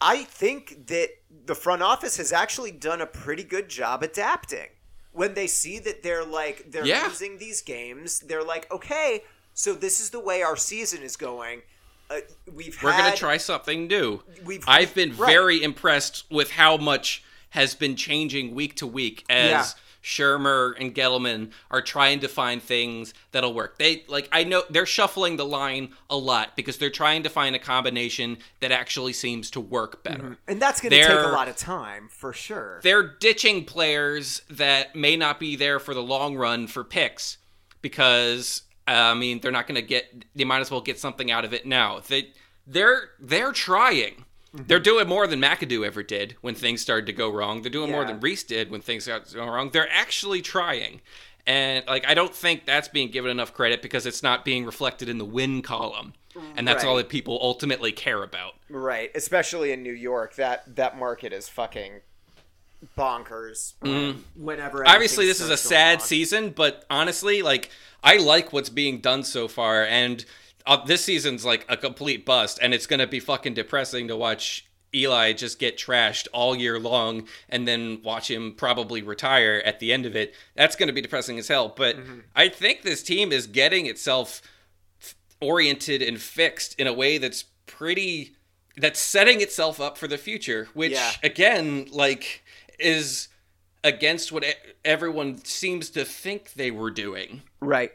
[0.00, 1.10] I think that
[1.44, 4.68] the front office has actually done a pretty good job adapting.
[5.12, 7.02] When they see that they're like they're Yeah.
[7.08, 9.24] losing these games, they're like, "Okay,
[9.60, 11.62] so this is the way our season is going."
[12.08, 12.16] Uh,
[12.52, 15.30] we've we're had, gonna try something new We've- i've been right.
[15.30, 19.64] very impressed with how much has been changing week to week as Yeah.
[20.02, 23.76] Shurmur and Gettleman are trying to find things that'll work.
[23.78, 27.54] They like I know they're shuffling the line a lot because they're trying to find
[27.54, 30.38] a combination that actually seems to work better.
[30.48, 32.80] And that's going to take a lot of time for sure.
[32.82, 37.36] They're ditching players that may not be there for the long run for picks
[37.82, 38.62] because
[38.96, 40.24] I mean they're not going to get.
[40.34, 42.00] They might as well get something out of it now.
[42.00, 42.32] They
[42.66, 44.24] they're they're trying.
[44.54, 44.66] Mm-hmm.
[44.66, 47.62] They're doing more than McAdoo ever did when things started to go wrong.
[47.62, 49.70] They're doing more than Reese did when things got to wrong.
[49.70, 51.00] They're actually trying.
[51.46, 55.08] And like I don't think that's being given enough credit because it's not being reflected
[55.08, 56.14] in the win column.
[56.56, 58.54] And that's all that people ultimately care about.
[58.68, 62.02] Right, especially in New York, that that market is fucking
[62.96, 63.74] bonkers.
[63.80, 64.86] when- Whenever.
[64.88, 66.06] Obviously, this is a sad wrong.
[66.06, 67.70] season, but honestly, like
[68.02, 70.24] I like what's being done so far, and
[70.66, 74.66] uh, this season's like a complete bust, and it's gonna be fucking depressing to watch
[74.94, 79.92] Eli just get trashed all year long, and then watch him probably retire at the
[79.92, 80.34] end of it.
[80.56, 81.68] That's gonna be depressing as hell.
[81.76, 82.18] But Mm-hmm.
[82.34, 84.42] I think this team is getting itself
[85.40, 88.34] oriented and fixed in a way that's pretty
[88.76, 91.12] that's setting itself up for the future which Yeah.
[91.22, 92.42] again like
[92.80, 93.28] is
[93.84, 94.52] against what e-
[94.84, 97.42] everyone seems to think they were doing.
[97.60, 97.92] Right,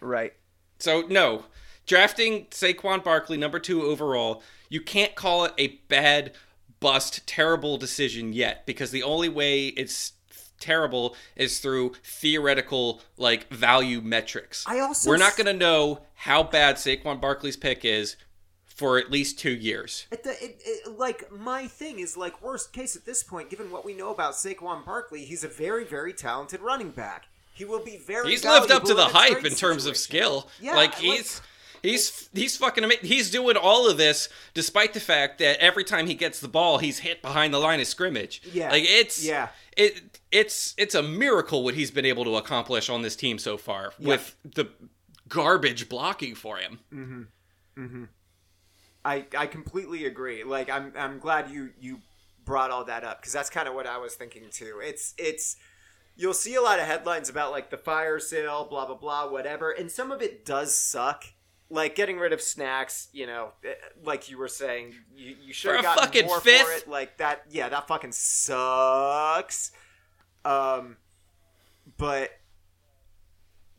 [0.00, 0.32] right.
[0.78, 1.44] so no.
[1.86, 6.32] Drafting Saquon Barkley number 2 overall you can't call it a bad
[6.78, 10.12] bust terrible decision yet because the only way it's
[10.58, 14.64] terrible is through theoretical like value metrics.
[14.66, 18.16] I also we're not going to know how bad Saquon Barkley's pick is
[18.80, 22.96] for at least 2 years It, it, it, like my thing is like worst case
[22.96, 26.60] at this point, given what we know about Saquon Barkley, he's a very very talented
[26.62, 27.26] running back.
[27.52, 28.30] He will be very.
[28.30, 30.48] He's lived up to the valuable in a hype in terms of skill.
[30.62, 31.42] Yeah, like like- he's
[31.82, 33.04] he's he's fucking amazing.
[33.06, 36.78] He's doing all of this despite the fact that every time he gets the ball,
[36.78, 38.40] he's hit behind the line of scrimmage.
[38.50, 38.70] Yeah.
[38.70, 39.48] like it's Yeah.
[39.76, 43.58] it it's it's a miracle what he's been able to accomplish on this team so
[43.58, 44.66] far with the
[45.28, 46.78] garbage blocking for him.
[46.92, 47.22] Mm-hmm.
[47.84, 48.04] Mm-hmm.
[49.04, 50.44] I I completely agree.
[50.44, 52.00] Like I'm I'm glad you you
[52.44, 54.80] brought all that up because that's kind of what I was thinking too.
[54.82, 55.56] It's it's
[56.16, 59.70] you'll see a lot of headlines about like the fire sale, blah blah blah, whatever,
[59.70, 61.24] and some of it does suck.
[61.72, 65.76] Like getting rid of snacks, you know, eh, like you were saying, you, you should
[65.76, 66.62] have gotten fucking more fifth?
[66.62, 66.88] for it.
[66.88, 69.70] Like that, yeah, that fucking sucks.
[70.44, 70.96] Um,
[71.96, 72.30] but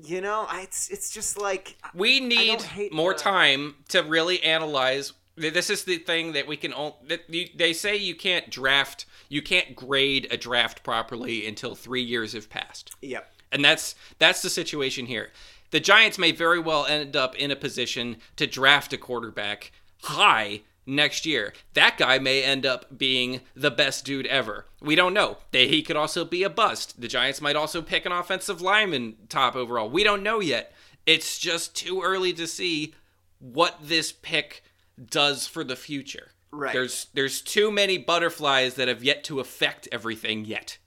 [0.03, 2.59] you know, I, it's it's just like We need
[2.91, 5.13] more the- time to really analyze.
[5.35, 6.73] This is the thing that we can.
[6.73, 11.73] on- That you, they say you can't draft, you can't grade a draft properly until
[11.73, 13.31] three years have passed, yep.
[13.51, 15.31] and that's that's the situation here.
[15.71, 19.71] The Giants may very well end up in a position to draft a quarterback
[20.03, 21.53] high next year.
[21.73, 24.65] That guy may end up being the best dude ever.
[24.81, 25.37] We don't know.
[25.51, 26.99] He could also be a bust.
[26.99, 29.89] The Giants might also pick an offensive lineman top overall.
[29.89, 30.73] We don't know yet.
[31.05, 32.93] It's just too early to see
[33.39, 34.63] what this pick
[35.03, 36.31] does for the future.
[36.51, 36.73] Right.
[36.73, 40.77] There's there's too many butterflies that have yet to affect everything yet.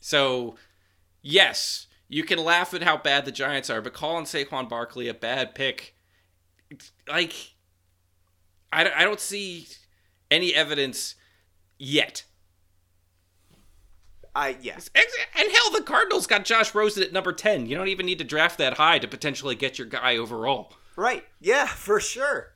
[0.00, 0.56] So,
[1.22, 5.14] yes, you can laugh at how bad the Giants are, but calling Saquon Barkley a
[5.14, 5.94] bad pick,
[7.08, 7.54] like,
[8.72, 9.68] I, I don't see
[10.30, 11.14] any evidence
[11.78, 12.24] yet.
[14.34, 14.78] I yeah.
[14.94, 17.66] And hell, the Cardinals got Josh Rosen at number 10.
[17.66, 20.72] You don't even need to draft that high to potentially get your guy overall.
[20.96, 21.24] Right.
[21.40, 22.54] Yeah, for sure.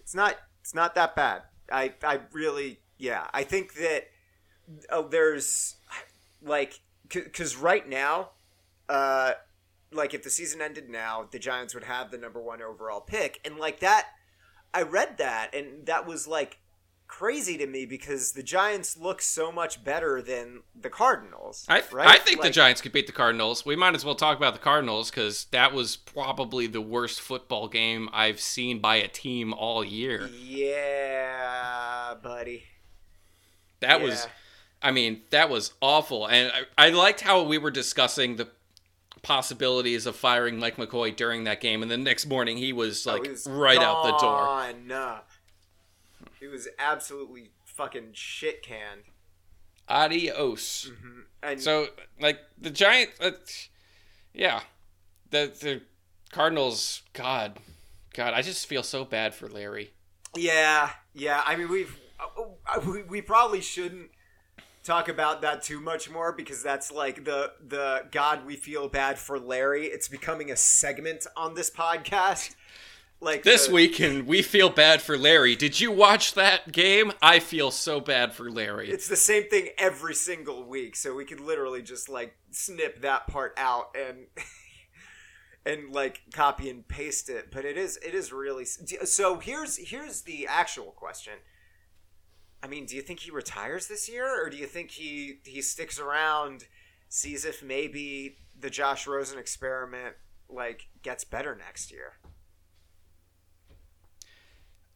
[0.00, 1.42] It's not it's not that bad.
[1.70, 3.26] I I really yeah.
[3.32, 4.04] I think that
[4.90, 5.76] uh, there's
[6.42, 8.30] like because right now,
[8.88, 9.32] uh,
[9.92, 13.40] like if the season ended now, the Giants would have the number one overall pick,
[13.44, 14.06] and like that,
[14.76, 16.58] I read that, and that was like
[17.08, 21.64] crazy to me because the Giants look so much better than the Cardinals.
[21.66, 22.08] I, right?
[22.08, 23.64] I think the Giants could beat the Cardinals.
[23.64, 27.68] We might as well talk about the Cardinals because that was probably the worst football
[27.68, 30.28] game I've seen by a team all year.
[30.28, 32.64] Yeah, buddy.
[33.80, 34.26] That was,
[34.82, 36.26] I mean, that was awful.
[36.26, 38.48] And I, I liked how we were discussing the
[39.26, 41.82] possibilities of firing Mike McCoy during that game.
[41.82, 45.18] And the next morning, he was like Oh, he was right out the door.
[46.38, 49.02] He was absolutely fucking shit canned.
[49.88, 50.90] Adios.
[51.42, 51.88] And So,
[52.20, 53.32] like, the Giants, uh,
[54.32, 54.60] yeah.
[55.30, 55.82] The, the
[56.30, 57.58] Cardinals, God,
[58.14, 59.90] God, I just feel so bad for Larry.
[60.36, 61.42] yeah, yeah.
[61.44, 64.10] I mean, we've uh, we, we probably shouldn't
[64.86, 69.18] talk about that too much more because that's like the the God we feel bad
[69.18, 69.86] for Larry.
[69.86, 72.54] It's becoming a segment on this podcast.
[73.18, 75.56] Like This the- weekend, we feel bad for Larry.
[75.56, 77.12] Did you watch that game?
[77.22, 78.90] I feel so bad for Larry.
[78.90, 83.26] It's the same thing every single week, so we could literally just like snip that
[83.26, 84.26] part out and
[85.66, 87.50] and like copy and paste it.
[87.50, 89.38] But it is it is really so.
[89.38, 91.34] Here's here's the actual question.
[92.62, 95.62] I mean, do you think he retires this year, or do you think he he
[95.62, 96.64] sticks around,
[97.08, 100.16] sees if maybe the Josh Rosen experiment
[100.48, 102.14] like gets better next year?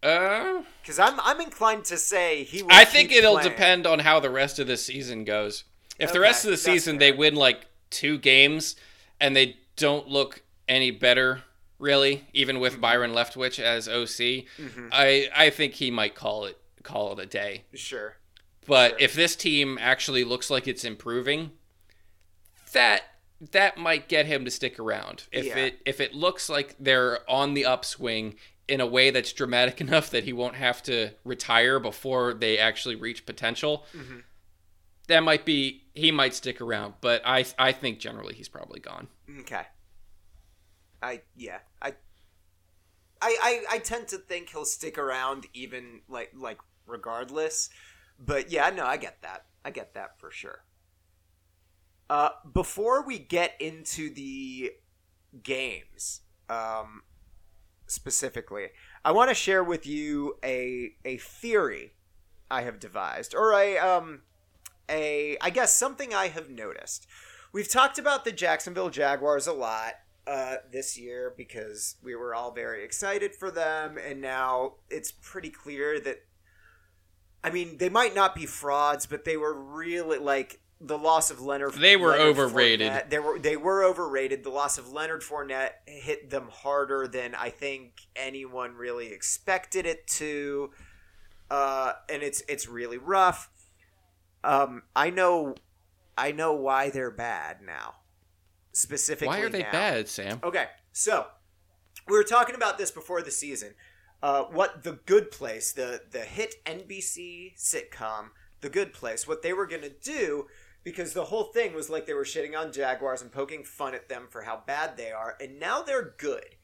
[0.03, 2.63] uh, Because I'm I'm inclined to say he.
[2.63, 3.51] Will I think it'll playing.
[3.51, 5.65] depend on how the rest of the season goes.
[5.99, 7.13] If the rest of the season fair.
[7.13, 8.77] they win like two games
[9.21, 11.43] and they don't look any better,
[11.79, 12.63] really, even Mm-hmm.
[12.63, 14.45] with Byron Leftwich as OC,
[14.91, 17.65] I I think he might call it call it a day.
[17.75, 18.17] Sure.
[18.67, 18.99] But Sure.
[19.01, 21.53] if this team actually looks like it's improving,
[22.73, 23.03] that
[23.53, 25.25] that might get him to stick around.
[25.33, 25.57] If Yeah.
[25.57, 28.37] it if it looks like they're on the upswing
[28.69, 32.97] in a way that's dramatic enough that he won't have to retire before they actually
[32.97, 34.19] reach potential, Mm-hmm.
[35.09, 36.95] that might be he might stick around.
[37.01, 39.09] But I I think generally he's probably gone.
[39.41, 39.65] Okay.
[41.03, 41.95] I yeah I.
[43.23, 46.59] I, I, I tend to think he'll stick around even like like
[46.91, 47.71] regardless,
[48.19, 50.65] but yeah no I get that I get that for sure.
[52.09, 54.73] Uh, before we get into the
[55.45, 57.03] games, um,
[57.87, 58.69] specifically,
[59.05, 61.93] I want to share with you a a theory
[62.51, 64.23] I have devised, or a um
[64.89, 67.07] a I guess something I have noticed.
[67.53, 69.95] We've talked about the Jacksonville Jaguars a lot
[70.27, 75.51] uh, this year because we were all very excited for them, and now it's pretty
[75.51, 76.25] clear that.
[77.43, 81.41] I mean, they might not be frauds, but they were really like the loss of
[81.41, 81.75] Leonard.
[81.75, 82.91] They were Leonard overrated.
[82.93, 84.45] Fournette- They were they were overrated.
[84.45, 90.07] The loss of Leonard Fournette hit them harder than I think anyone really expected it
[90.09, 90.71] to,
[91.51, 93.51] uh, and it's it's really rough.
[94.43, 95.55] Um, I know,
[96.17, 97.97] I know why they're bad now.
[98.73, 99.73] Specifically, Why are they now.
[99.73, 100.41] bad, Sam?
[100.43, 101.27] Okay, so
[102.09, 103.75] we were talking about this before the season.
[104.23, 109.53] Uh, what the Good Place, the the hit NBC sitcom, The Good Place, what they
[109.53, 110.47] were gonna do,
[110.85, 114.09] because the whole thing was like they were shitting on Jaguars and poking fun at
[114.09, 116.57] them for how bad they are, and now they're good.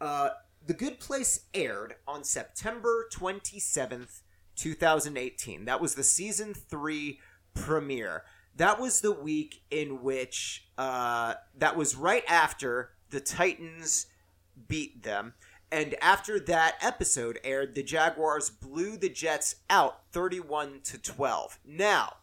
[0.00, 0.30] Uh,
[0.64, 4.22] the Good Place aired on September twenty seventh,
[4.54, 5.64] two thousand eighteen.
[5.64, 7.18] That was the season three
[7.54, 8.22] premiere.
[8.56, 14.06] That was the week in which uh, that was right after the Titans
[14.68, 15.34] beat them.
[15.74, 21.58] And after that episode aired, the Jaguars blew the Jets out 31 to 12.
[21.66, 22.18] Now,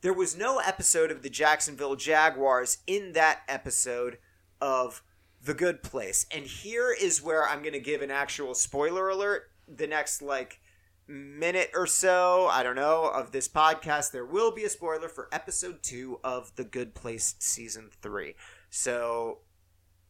[0.00, 4.16] there was no episode of the Jacksonville Jaguars in that episode
[4.58, 5.02] of
[5.42, 6.24] The Good Place.
[6.30, 9.50] And here is where I'm going to give an actual spoiler alert.
[9.68, 10.62] The next like
[11.06, 15.28] minute or so, I don't know, of this podcast, there will be a spoiler for
[15.30, 18.34] episode two of The Good Place season three.
[18.70, 19.40] So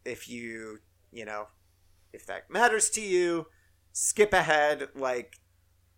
[0.04, 0.78] if you,
[1.12, 1.48] you know,
[2.14, 3.46] if that matters to you,
[3.92, 5.36] skip ahead like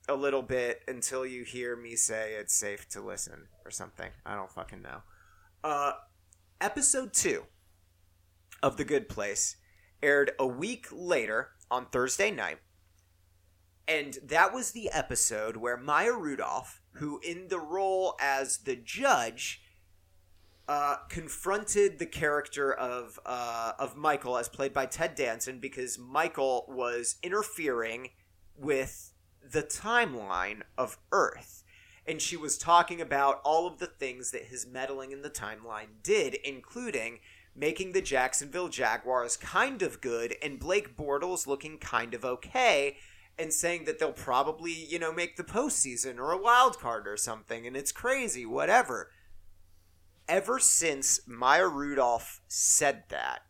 [0.08, 4.10] a little bit until you hear me say it's safe to listen or something.
[4.24, 5.02] I don't fucking know.
[5.62, 5.92] Uh,
[6.60, 7.44] episode two
[8.62, 9.56] of The Good Place
[10.02, 12.58] aired a week later on Thursday night.
[13.88, 19.62] And that was the episode where Maya Rudolph, who in the role as the judge,
[20.68, 26.64] uh, confronted the character of uh, of Michael, as played by Ted Danson, because Michael
[26.68, 28.10] was interfering
[28.56, 29.12] with
[29.42, 31.62] the timeline of Earth.
[32.08, 36.02] And she was talking about all of the things that his meddling in the timeline
[36.02, 37.18] did, including
[37.54, 42.96] making the Jacksonville Jaguars kind of good and Blake Bortles looking kind of okay,
[43.38, 47.16] and saying that they'll probably, you know, make the postseason or a wild card or
[47.16, 49.10] something, and it's crazy, whatever.
[50.28, 53.42] Ever since Maya Rudolph said that,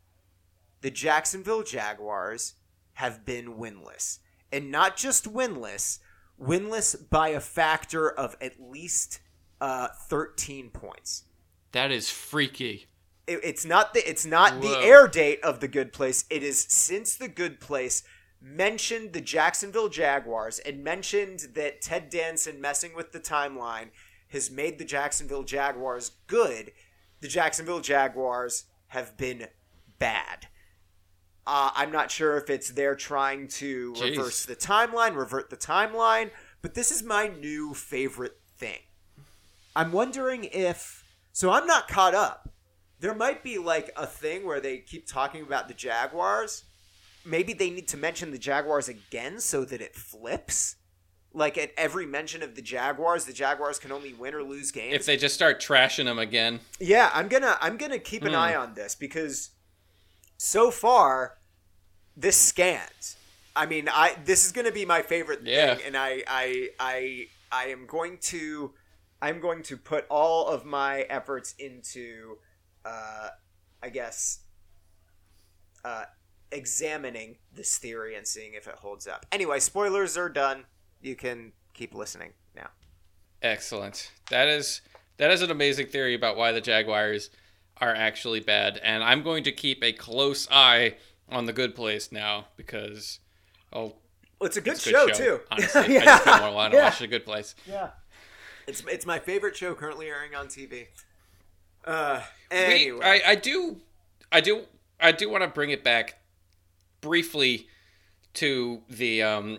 [0.82, 2.54] the Jacksonville Jaguars
[2.94, 4.18] have been winless.
[4.52, 5.98] And not just winless,
[6.40, 9.20] winless by a factor of at least
[9.60, 11.24] uh, 13 points.
[11.72, 12.86] That is freaky.
[13.26, 16.24] It, it's not the it's not the air date of the good place.
[16.30, 18.02] It is since the good place
[18.40, 23.88] mentioned the Jacksonville Jaguars and mentioned that Ted Danson messing with the timeline
[24.28, 26.72] has made the Jacksonville Jaguars good.
[27.20, 29.46] The Jacksonville Jaguars have been
[29.98, 30.48] bad.
[31.46, 34.16] Uh, I'm not sure if it's they're trying to Jeez.
[34.16, 38.80] reverse the timeline, revert the timeline, but this is my new favorite thing.
[39.76, 41.04] I'm wondering if.
[41.32, 42.48] So I'm not caught up.
[42.98, 46.64] There might be like a thing where they keep talking about the Jaguars.
[47.24, 50.76] Maybe they need to mention the Jaguars again so that it flips.
[51.36, 54.94] Like at every mention of the Jaguars, the Jaguars can only win or lose games.
[54.94, 58.38] If they just start trashing them again, Yeah, I'm gonna I'm gonna keep an Hmm.
[58.38, 59.50] eye on this because
[60.38, 61.36] so far
[62.16, 63.16] this scans.
[63.54, 65.74] I mean, I this is gonna be my favorite Yeah.
[65.74, 68.72] thing, and I I I I am going to
[69.20, 72.38] I'm going to put all of my efforts into
[72.86, 73.28] uh,
[73.82, 74.38] I guess
[75.84, 76.04] uh,
[76.50, 79.26] examining this theory and seeing if it holds up.
[79.30, 80.64] Anyway, spoilers are done.
[81.00, 82.68] You can keep listening now.
[83.42, 84.10] excellent.
[84.30, 84.80] That is
[85.18, 87.30] that is an amazing theory about why the Jaguars
[87.78, 90.96] are actually bad, and I'm going to keep a close eye
[91.28, 93.18] on the Good Place now because
[93.72, 93.94] oh,
[94.40, 95.40] Well, it's a good, it's a show, good too.
[95.50, 96.04] Honestly, I yeah.
[96.04, 96.84] just been more want to yeah.
[96.84, 97.54] watch the Good Place.
[97.66, 97.90] Yeah.
[98.66, 100.86] It's it's my favorite show currently airing on TV.
[101.84, 102.20] Uh
[102.50, 103.22] We- anyway.
[103.24, 103.76] I, I do,
[104.32, 104.62] I do,
[104.98, 106.18] I do want to bring it back
[107.00, 107.68] briefly
[108.34, 109.58] to the um,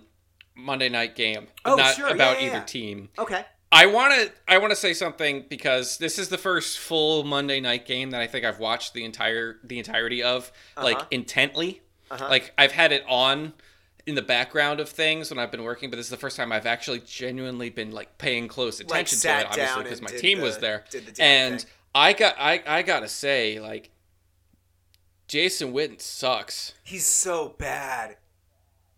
[0.57, 2.63] Monday night game, Oh, not sure, about yeah, either yeah.
[2.63, 3.09] team.
[3.17, 3.45] okay.
[3.71, 7.59] I want to, I want to say something because this is the first full Monday
[7.59, 11.05] night game that I think I've watched the entire, the entirety of, like Uh-huh.
[11.11, 11.81] intently.
[12.09, 12.27] Uh-huh.
[12.29, 13.51] Like I've had it on
[14.05, 16.53] in the background of things when I've been working, but this is the first time
[16.53, 20.43] I've actually genuinely been like paying close attention to it, obviously because my team the-
[20.45, 20.85] was there.
[20.91, 21.69] the And thing.
[21.93, 23.89] I got I I gotta say, like
[25.27, 26.73] Jason Witten sucks.
[26.83, 28.15] He's so bad.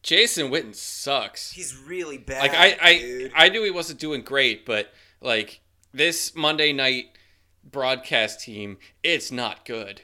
[0.02, 1.52] Jason Witten sucks.
[1.52, 2.42] He's really bad.
[2.42, 3.32] Like I I dude.
[3.36, 4.92] I knew he wasn't doing great, but
[5.22, 5.62] like
[5.94, 7.18] this Monday night
[7.64, 10.02] broadcast team, it's not good.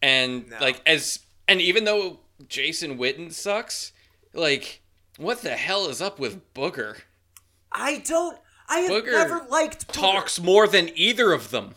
[0.00, 0.58] And No.
[0.60, 3.92] like as and even though Jason Witten sucks,
[4.32, 4.82] like
[5.16, 7.00] what the hell is up with Booger?
[7.72, 8.38] I don't
[8.68, 9.92] I have Booger never liked Booger.
[10.00, 11.74] Talks more than either of them.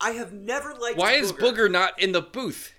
[0.00, 2.72] I have never liked Why is Booger not in the booth?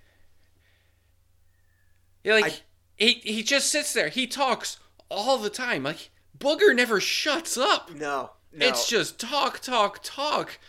[2.24, 2.64] Yeah, like
[2.98, 4.10] he he just sits there.
[4.10, 4.80] He talks
[5.10, 5.84] all the time.
[5.84, 7.94] Like Booger never shuts up.
[7.94, 8.32] No.
[8.54, 8.68] No.
[8.68, 10.60] It's just talk, talk, talk.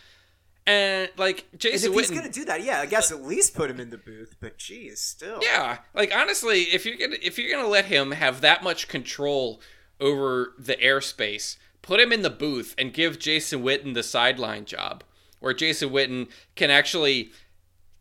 [0.65, 3.71] And like and Jason if he's gonna do that, yeah, I guess at least put
[3.71, 4.35] him in the booth.
[4.41, 5.39] But geez, still.
[5.41, 9.61] yeah, like honestly, if you're gonna if you're gonna let him have that much control
[10.01, 15.05] over the airspace, put him in the booth and give Jason Witten the sideline job,
[15.39, 17.31] where Jason Witten can actually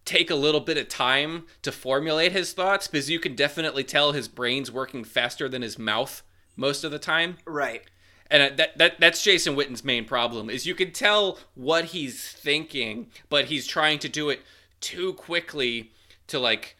[0.07, 4.13] take a little bit of time to formulate his thoughts because you can definitely tell
[4.13, 6.23] his brain's working faster than his mouth
[6.57, 7.37] most of the time.
[7.45, 7.83] Right.
[8.31, 12.33] and uh, that, that that's Jason Witten's main problem is you can tell what he's
[12.33, 14.41] thinking, but he's trying to do it
[14.81, 15.93] too quickly
[16.29, 16.77] to like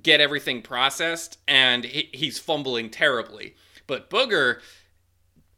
[0.00, 3.56] get everything processed, and he, he's fumbling terribly.
[3.86, 4.60] But Booger,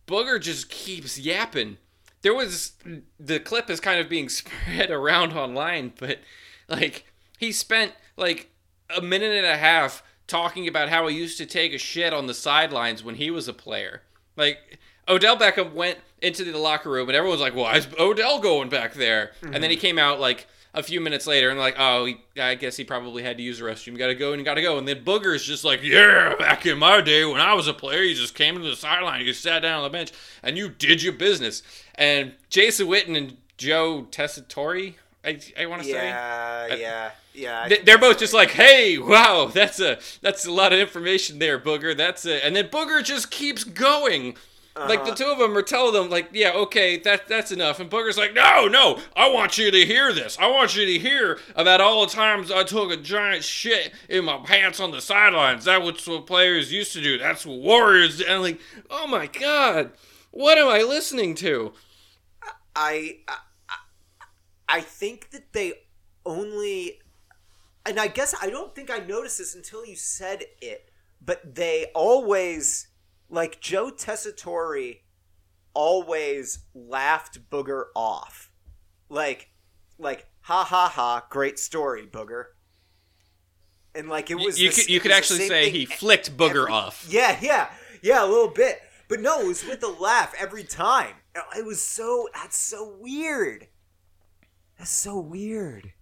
[0.07, 1.77] Booger just keeps yapping.
[2.23, 2.73] There was
[3.19, 6.21] the clip is kind of being spread around online, but
[6.69, 8.51] like he spent like
[8.95, 12.27] a minute and a half talking about how he used to take a shit on
[12.27, 14.03] the sidelines when he was a player.
[14.37, 18.41] Like Odell Beckham went into the locker room and everyone was like, "Why is Odell
[18.41, 19.81] going back there?" And then he mm-hmm.
[19.81, 23.23] came out like a few minutes later and like, "Oh, he, I guess he probably
[23.23, 23.99] had to use the restroom.
[23.99, 26.65] Got to go and you got to go." And then Booger's just like, "Yeah, back
[26.65, 29.33] in my day when I was a player, you just came to the sideline, you
[29.33, 31.63] sat down on the bench, and you did your business."
[31.95, 34.95] And Jason Witten and Joe Tessitore,
[35.25, 36.09] I, I want to say.
[36.09, 37.77] Yeah, yeah, yeah.
[37.85, 38.41] They're both just right.
[38.49, 41.97] like, "Hey, wow, that's a that's a lot of information there, Booger.
[41.97, 44.37] That's a," and then Booger just keeps going.
[44.75, 45.11] Like Uh-huh.
[45.11, 48.17] the two of them are telling them, like, "Yeah, okay, that that's enough." And Booger's
[48.17, 50.39] like, "No, no, I want you to hear this.
[50.41, 54.25] I want you to hear about all the times I took a giant shit in
[54.25, 55.67] my pants on the sidelines.
[55.67, 57.19] That's what players used to do.
[57.19, 58.61] That's what Warriors." did." And I'm like,
[58.91, 59.93] "Oh my god,
[60.31, 61.75] what am I listening to?"
[62.75, 63.37] I, I
[64.73, 65.75] I think that they
[66.25, 66.99] only
[67.85, 70.89] and I guess I don't think I noticed this until you said it,
[71.21, 72.89] but they always
[73.29, 74.99] like Joe Tessitore
[75.75, 78.51] always laughed Booger off.
[79.11, 79.51] Like
[79.99, 82.45] like ha ha ha, great story, Booger.
[83.95, 86.73] And like it was you the- could you could actually say he flicked Booger every-
[86.73, 87.07] off.
[87.11, 87.69] Yeah, yeah,
[88.01, 88.81] yeah, a little bit.
[89.09, 91.17] But no, it was with a laugh every time.
[91.55, 93.67] It was so that's so weird.
[94.83, 95.93] That's so weird.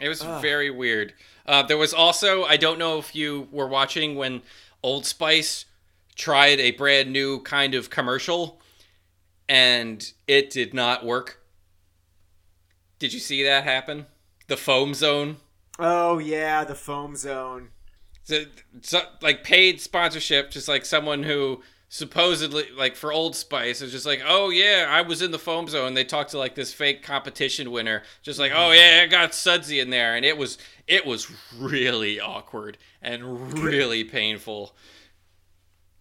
[0.00, 1.12] It was very weird.
[1.44, 4.40] Uh, there was also, I don't know if you were watching when
[4.82, 5.66] Old Spice
[6.16, 8.58] tried a brand new kind of commercial
[9.50, 11.42] and it did not work.
[12.98, 14.06] Did you see that happen?
[14.46, 15.36] The foam zone?
[15.78, 17.68] Oh yeah, the foam zone.
[18.24, 18.44] So,
[18.80, 21.62] so, like paid sponsorship, just like someone who
[21.92, 25.68] supposedly, like for Old Spice, is just like, oh yeah, I was in the foam
[25.68, 25.92] zone.
[25.92, 29.78] They talked to like this fake competition winner, just like, oh yeah, I got Sudsy
[29.78, 30.56] in there, and it was
[30.88, 34.74] it was really awkward and really painful.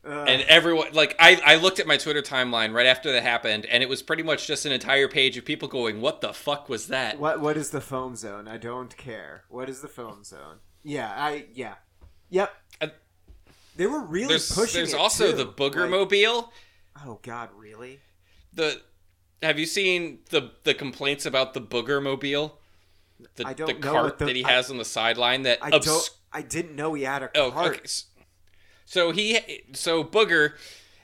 [0.05, 0.27] Ugh.
[0.29, 3.83] And everyone, like, I, I looked at my Twitter timeline right after that happened, and
[3.83, 6.87] it was pretty much just an entire page of people going, "What the fuck was
[6.87, 8.47] that?" What what is the foam zone?
[8.47, 9.43] I don't care.
[9.49, 10.59] What is the foam zone?
[10.83, 11.75] Yeah, I yeah.
[12.29, 12.53] Yep.
[12.79, 12.87] Uh,
[13.82, 15.38] they were really There's pushing there's also too.
[15.38, 16.53] the Booger Like- Mobile.
[17.03, 17.99] Oh god, really?
[18.53, 18.79] the
[19.41, 22.59] have you seen the the complaints about the booger mobile
[23.38, 25.57] the, I don't the know cart the- that he I- has on the sideline that
[25.63, 27.77] I obs- don't I didn't know he had a oh cart.
[27.77, 27.86] okay
[28.86, 30.53] so he so booger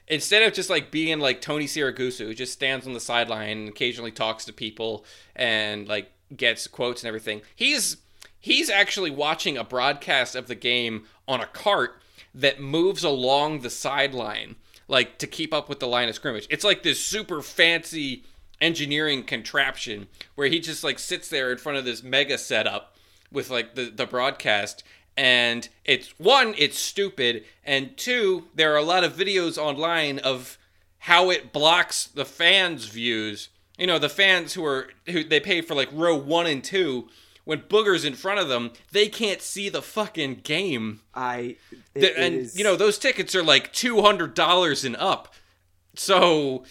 [0.06, 3.68] instead of just like being like tony siragusa who just stands on the sideline and
[3.70, 5.04] occasionally talks to people
[5.34, 7.96] and like gets quotes and everything he's
[8.38, 12.00] he's actually watching a broadcast of the game on a cart
[12.38, 16.46] that moves along the sideline like to keep up with the line of scrimmage.
[16.50, 18.24] It's like this super fancy
[18.60, 22.96] engineering contraption where he just like sits there in front of this mega setup
[23.30, 24.82] with like the, the broadcast
[25.16, 30.58] and it's one it's stupid and two there are a lot of videos online of
[31.00, 33.48] how it blocks the fans views.
[33.76, 37.08] You know the fans who are who they pay for like row one and two
[37.48, 41.56] when boogers in front of them they can't see the fucking game I
[41.94, 45.32] it The- and is- you know those tickets are like $200 and up
[45.94, 46.64] so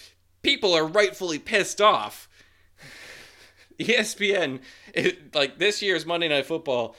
[0.43, 2.29] people are rightfully pissed off
[3.79, 4.59] espn
[4.93, 6.95] it, like this year's monday night football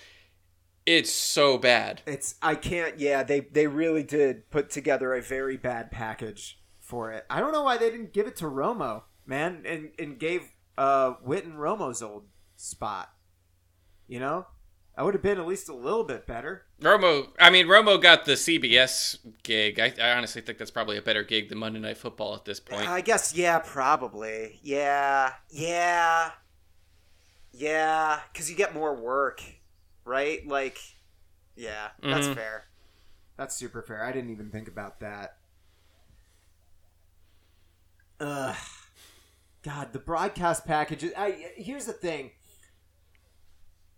[0.86, 5.58] it's so bad it's I can't yeah, they they really did put together a very
[5.58, 7.26] bad package for it.
[7.28, 10.44] I don't know why they didn't give it to Romo, man, and and gave
[10.78, 12.24] uh Witten Romo's old
[12.56, 13.10] spot.
[14.08, 14.46] You know?
[14.96, 16.64] I would have been at least a little bit better.
[16.82, 21.02] romo i mean romo got the cbs gig I, I honestly think that's probably a
[21.02, 24.58] better gig than monday night football at this point I guess yeah, probably.
[24.62, 26.32] Yeah, yeah,
[27.52, 28.20] yeah.
[28.32, 29.40] Because you get more work,
[30.04, 30.44] right?
[30.46, 30.78] Like,
[31.54, 32.34] yeah, that's Mhm.
[32.34, 32.64] fair.
[33.36, 34.04] That's super fair.
[34.04, 35.36] I didn't even think about that.
[38.20, 38.56] Ugh.
[39.62, 41.12] God, the broadcast packages.
[41.16, 42.32] I here's the thing.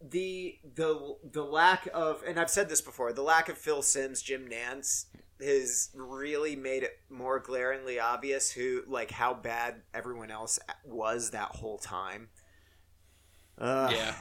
[0.02, 4.22] The the the lack of and I've said this before, the lack of Phil Simms,
[4.22, 5.06] Jim Nantz
[5.42, 11.56] has really made it more glaringly obvious who like how bad everyone else was that
[11.56, 12.28] whole time.
[13.58, 13.92] Ugh.
[13.92, 14.14] yeah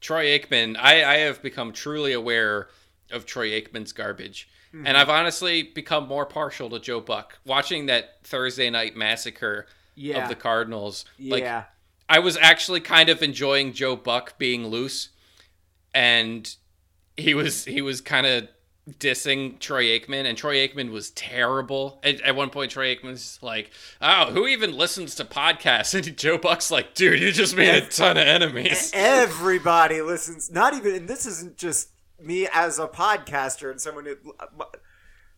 [0.00, 2.68] troy aikman I, I have become truly aware
[3.10, 4.88] of troy aikman's garbage Mm-hmm.
[4.88, 10.24] and i've honestly become more partial to joe buck watching that thursday night massacre Yeah.
[10.24, 11.64] of the cardinals like yeah.
[12.08, 15.08] I was actually kind of enjoying Joe Buck being loose,
[15.94, 16.54] and
[17.16, 18.48] he was he was kind of
[18.98, 22.00] dissing Troy Aikman, and Troy Aikman was terrible.
[22.02, 23.70] At, at one point, Troy Aikman's like,
[24.00, 27.86] "Oh, who even listens to podcasts?" And Joe Buck's like, "Dude, you just made a
[27.86, 30.50] ton of enemies." Everybody listens.
[30.50, 31.90] Not even and this isn't just
[32.20, 34.16] me as a podcaster and someone who,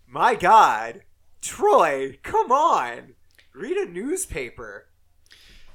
[0.07, 1.03] my God,
[1.41, 3.15] Troy, come on,
[3.55, 4.87] read a newspaper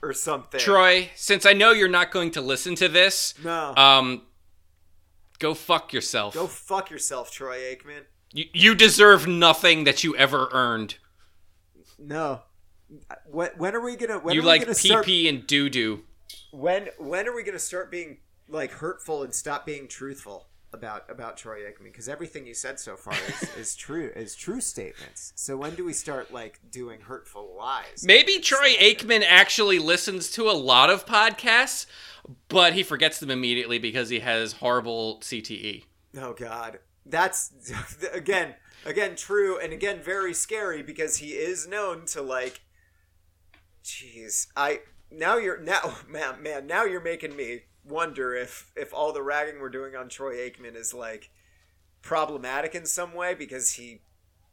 [0.02, 0.60] or something.
[0.60, 4.24] Troy, since I know you're not going to listen to this, no, um,
[5.42, 6.34] go fuck yourself.
[6.34, 8.04] go fuck yourself, Troy Aikman.
[8.32, 10.96] you, you deserve nothing that you ever earned.
[12.00, 12.44] No.
[13.26, 14.20] When, when are we gonna?
[14.20, 15.06] When you are like we gonna pee start?
[15.06, 16.04] pee and doo doo.
[16.52, 18.18] When when are we gonna start being
[18.50, 21.86] like hurtful and stop being truthful about about Troy Aikman?
[21.86, 25.32] Because everything you said so far is, is true is true statements.
[25.36, 28.04] So when do we start like doing hurtful lies?
[28.06, 31.86] Maybe Troy Aikman actually listens to a lot of podcasts,
[32.48, 35.20] but he forgets them immediately because he has horrible.
[35.22, 35.84] CTE.
[36.18, 37.52] Oh God, that's
[38.14, 38.56] again
[38.86, 42.62] again true and again very scary because he is known to like.
[43.84, 49.12] Jeez, I now you're now man man now you're making me wonder if if all
[49.12, 51.30] the ragging we're doing on Troy Aikman is like
[52.02, 54.02] problematic in some way because he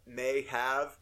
[0.07, 0.99] may have.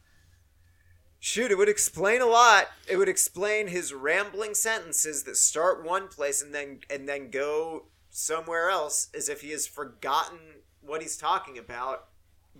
[1.18, 2.68] Shoot, it would explain a lot.
[2.88, 7.86] It would explain his rambling sentences that start one place and then and then go
[8.10, 10.38] somewhere else as if he has forgotten
[10.80, 12.06] what he's talking about.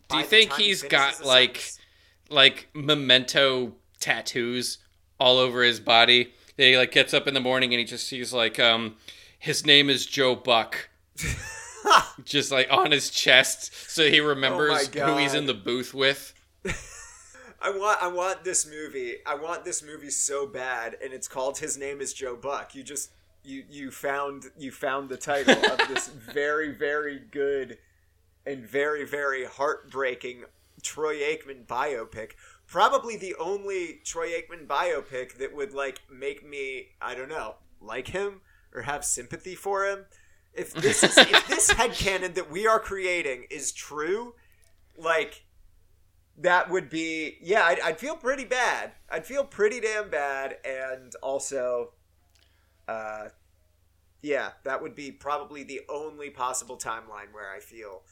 [0.09, 1.79] Do you think he he's finishes got like sentence.
[2.31, 4.79] like memento tattoos
[5.19, 6.33] all over his body?
[6.57, 8.97] That he like gets up in the morning and he just sees like um
[9.39, 10.89] his name is Joe Buck.
[12.25, 16.35] just like on his chest so he remembers who he's in the booth with.
[17.67, 19.17] I want I want this movie.
[19.27, 22.77] I want this movie so bad and it's called His Name is Joe Buck.
[22.77, 23.11] You just
[23.43, 27.79] you you found you found the title of this very very good
[28.47, 30.45] and very very heartbreaking
[30.81, 32.33] Troy Aikman biopic.
[32.69, 38.09] Probably the only Troy Aikman biopic that would like make me, I don't know, like
[38.09, 38.43] him
[38.73, 40.05] or have sympathy for him.
[40.55, 44.35] If this is if this headcanon that we are creating is true,
[44.97, 45.46] like
[46.39, 48.93] that would be yeah I'd, I'd feel pretty bad.
[49.11, 50.59] I'd feel pretty damn bad.
[50.65, 51.93] And also
[52.89, 53.29] uh
[54.23, 58.03] yeah that would be probably the only possible timeline where i feel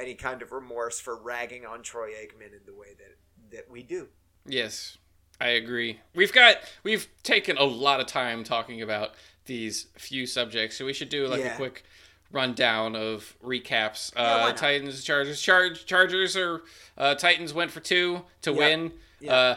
[0.00, 3.16] any kind of remorse for ragging on troy aikman in the way that
[3.50, 4.08] that we do.
[4.46, 4.98] Yes,
[5.40, 6.00] I agree.
[6.14, 9.10] We've got we've taken a lot of time talking about
[9.46, 11.84] these few subjects, so we should do like a quick
[12.32, 14.12] rundown of recaps.
[14.16, 14.56] Uh, not?
[14.56, 16.62] Titans, Chargers, Charge, Chargers or
[16.96, 18.58] uh, Titans went for two to Yep.
[18.58, 18.92] win.
[19.20, 19.34] Yeah.
[19.34, 19.54] Uh,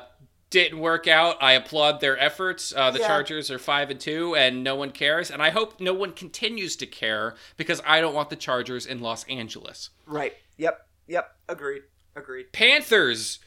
[0.50, 1.42] didn't work out.
[1.42, 2.74] I applaud their efforts.
[2.76, 3.08] Uh, the Yeah.
[3.08, 5.32] Chargers are five and two, and no one cares.
[5.32, 9.00] And I hope no one continues to care because I don't want the Chargers in
[9.00, 9.90] Los Angeles.
[10.06, 11.82] right yep yep agreed
[12.16, 13.40] agreed Panthers.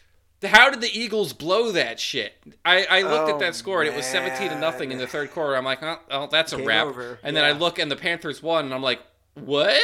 [0.45, 2.35] How did the Eagles blow that shit?
[2.65, 5.07] I, I looked Oh, at that score and it was seventeen to nothing in the
[5.07, 5.57] third quarter.
[5.57, 6.87] I'm like, oh, oh that's a Game wrap.
[6.87, 7.19] over.
[7.23, 9.01] And then I look and the Panthers won, and I'm like,
[9.45, 9.81] what?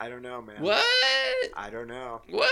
[0.00, 0.84] i don't know man What?
[1.56, 2.50] i don't know What?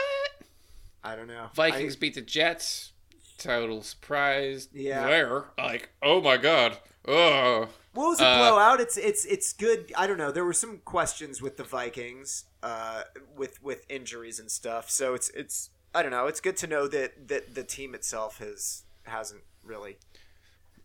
[1.02, 2.90] i don't know Vikings beat the Jets.
[3.36, 4.68] Total surprise.
[4.72, 5.06] Yeah.
[5.06, 5.44] Where?
[5.58, 6.78] Like, oh my god.
[7.06, 7.68] Oh.
[7.92, 8.80] What was a Uh, blowout?
[8.80, 9.92] It's it's it's good.
[9.96, 10.30] I don't know.
[10.30, 13.02] There were some questions with the Vikings, uh,
[13.36, 14.88] with with injuries and stuff.
[14.88, 16.26] So it's it's I don't know.
[16.28, 19.98] It's good to know that that the team itself has hasn't really.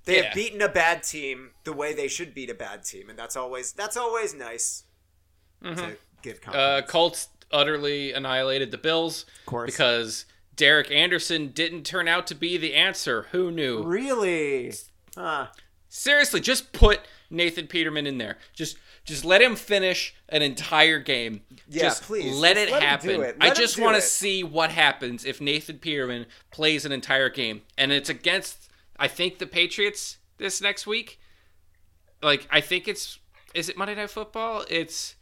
[0.05, 0.23] They Yeah.
[0.23, 3.35] have beaten a bad team the way they should beat a bad team, and that's
[3.37, 4.83] always that's always nice
[5.63, 6.91] to give Uh, compliments.
[6.91, 9.71] Colts utterly annihilated the Bills course.
[9.71, 13.27] because Derek Anderson didn't turn out to be the answer.
[13.31, 13.83] Who knew?
[13.83, 14.73] really,
[15.15, 15.47] huh.
[15.91, 16.99] Seriously, just put
[17.31, 18.37] Nathan Peterman in there.
[18.53, 21.41] Just just let him finish an entire game.
[21.67, 22.37] Yeah, just please.
[22.37, 23.21] Let Just it let happen.
[23.23, 23.37] it.
[23.41, 27.63] I just want to see what happens if Nathan Peterman plays an entire game.
[27.75, 31.19] And it's against I think the Patriots this next week.
[32.21, 33.17] Like I think it's
[33.55, 34.65] is it Monday Night Football?
[34.69, 35.15] It's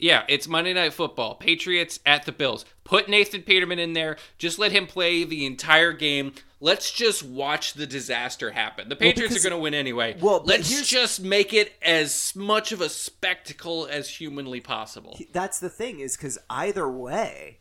[0.00, 1.34] yeah, it's Monday Night Football.
[1.36, 2.64] Patriots at the Bills.
[2.84, 4.16] Put Nathan Peterman in there.
[4.38, 6.32] Just let him play the entire game.
[6.60, 8.88] Let's just watch the disaster happen.
[8.88, 10.16] The Patriots because- are going to win anyway.
[10.20, 15.18] Well, let's just make it as much of a spectacle as humanly possible.
[15.32, 17.58] that's the thing is because either way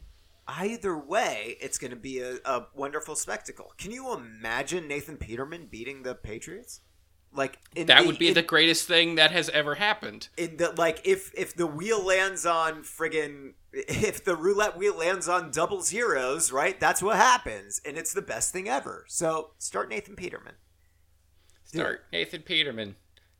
[0.47, 5.67] either way it's going to be a, a wonderful spectacle can you imagine nathan peterman
[5.69, 6.79] beating the patriots
[7.33, 10.29] like in That the- would be in, the greatest thing that has ever happened.
[10.37, 15.27] in the like if if the wheel lands on friggin if the roulette wheel lands
[15.29, 19.89] on double zeros right that's what happens and it's the best thing ever so start
[19.89, 20.53] nathan peterman
[21.65, 22.95] Start Nathan Peterman.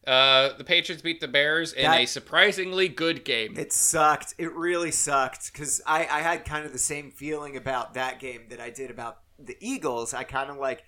[0.06, 3.58] Uh, the Patriots beat the Bears in That- a surprisingly good game.
[3.58, 4.36] It sucked.
[4.38, 8.44] It really sucked because I, I had kind of the same feeling about that game
[8.50, 10.14] that I did about the Eagles.
[10.14, 10.84] I kind of like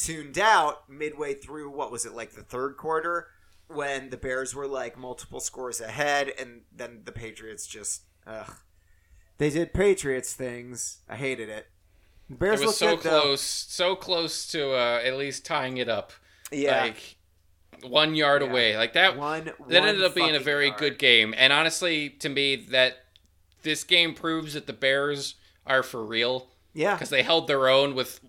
[0.00, 3.28] tuned out midway through, what was it, like the third quarter
[3.68, 8.52] when the Bears were like multiple scores ahead and then the Patriots just, ugh.
[9.38, 10.98] They did Patriots things.
[11.08, 11.66] I hated it.
[12.28, 13.20] The Bears It was looked so good, though.
[13.22, 16.12] close, so close to uh, at least tying it up.
[16.52, 16.82] Yeah.
[16.82, 17.16] Like
[17.82, 18.48] one yard Yeah.
[18.50, 18.76] away.
[18.76, 19.16] Like that.
[19.16, 19.44] One.
[19.44, 20.78] that one ended up being a very yard.
[20.78, 21.34] good game.
[21.36, 22.96] And honestly, to me, that
[23.62, 25.34] this game proves that the Bears
[25.66, 26.94] are for real Yeah.
[26.94, 28.20] because they held their own with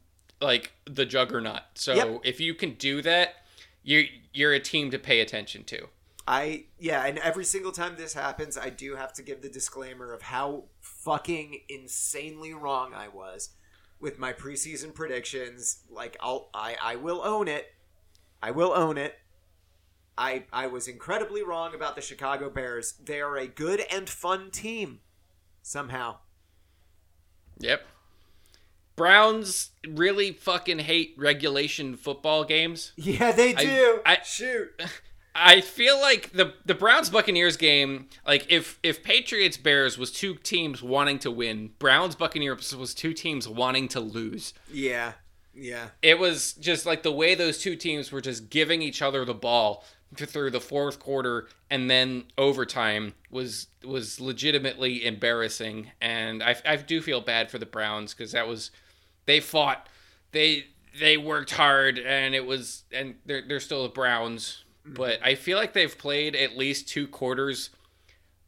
[0.42, 1.62] like the juggernaut.
[1.76, 2.22] So Yep.
[2.24, 3.36] if you can do that,
[3.84, 5.88] you you're a team to pay attention to.
[6.28, 10.14] I yeah, and every single time this happens, I do have to give the disclaimer
[10.14, 13.50] of how fucking insanely wrong I was
[14.00, 15.84] with my preseason predictions.
[15.90, 17.74] Like I'll I I will own it.
[18.42, 19.16] I will own it.
[20.18, 22.94] I I was incredibly wrong about the Chicago Bears.
[22.94, 25.00] They are a good and fun team
[25.62, 26.18] somehow.
[27.60, 27.86] Yep.
[28.96, 32.92] Browns really fucking hate regulation football games.
[32.96, 34.00] Yeah, they I- do.
[34.06, 34.70] I- Shoot.
[35.34, 40.36] I feel like the the Browns Buccaneers game, like if if Patriots Bears was two
[40.36, 44.54] teams wanting to win, Browns Buccaneers was two teams wanting to lose.
[44.70, 45.14] Yeah.
[45.54, 45.88] Yeah.
[46.02, 49.34] It was just like the way those two teams were just giving each other the
[49.34, 49.86] ball
[50.16, 57.02] through the fourth quarter and then overtime was was legitimately embarrassing and I, I do
[57.02, 58.72] feel bad for the Browns because that was
[59.26, 59.88] they fought
[60.32, 60.66] they
[61.00, 64.96] they worked hard and it was and they're, they're still the Browns mm-hmm.
[64.96, 67.70] but I feel like they've played at least two quarters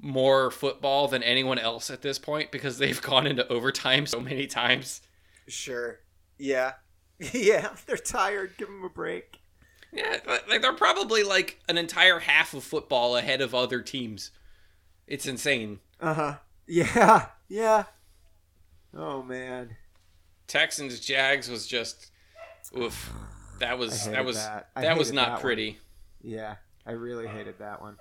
[0.04, 4.46] more football than anyone else at this point because they've gone into overtime so many
[4.46, 5.02] times.
[5.48, 6.00] Sure.
[6.38, 6.74] Yeah.
[7.34, 8.56] yeah, they're tired.
[8.58, 9.40] Give them a break.
[9.94, 10.18] Yeah,
[10.50, 14.32] like they're probably like an entire half of football ahead of other teams.
[15.08, 15.80] It's insane.
[16.00, 16.36] Uh huh.
[16.68, 17.28] Yeah.
[17.48, 17.84] Yeah.
[18.96, 19.76] Oh man.
[20.48, 22.12] Texans Jags was just
[22.78, 23.12] oof.
[23.60, 24.70] That was that was that.
[24.76, 25.78] that, was not that pretty.
[26.22, 27.98] Yeah, I really hated that one.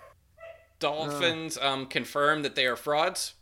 [0.78, 3.34] Dolphins um confirmed that they are frauds.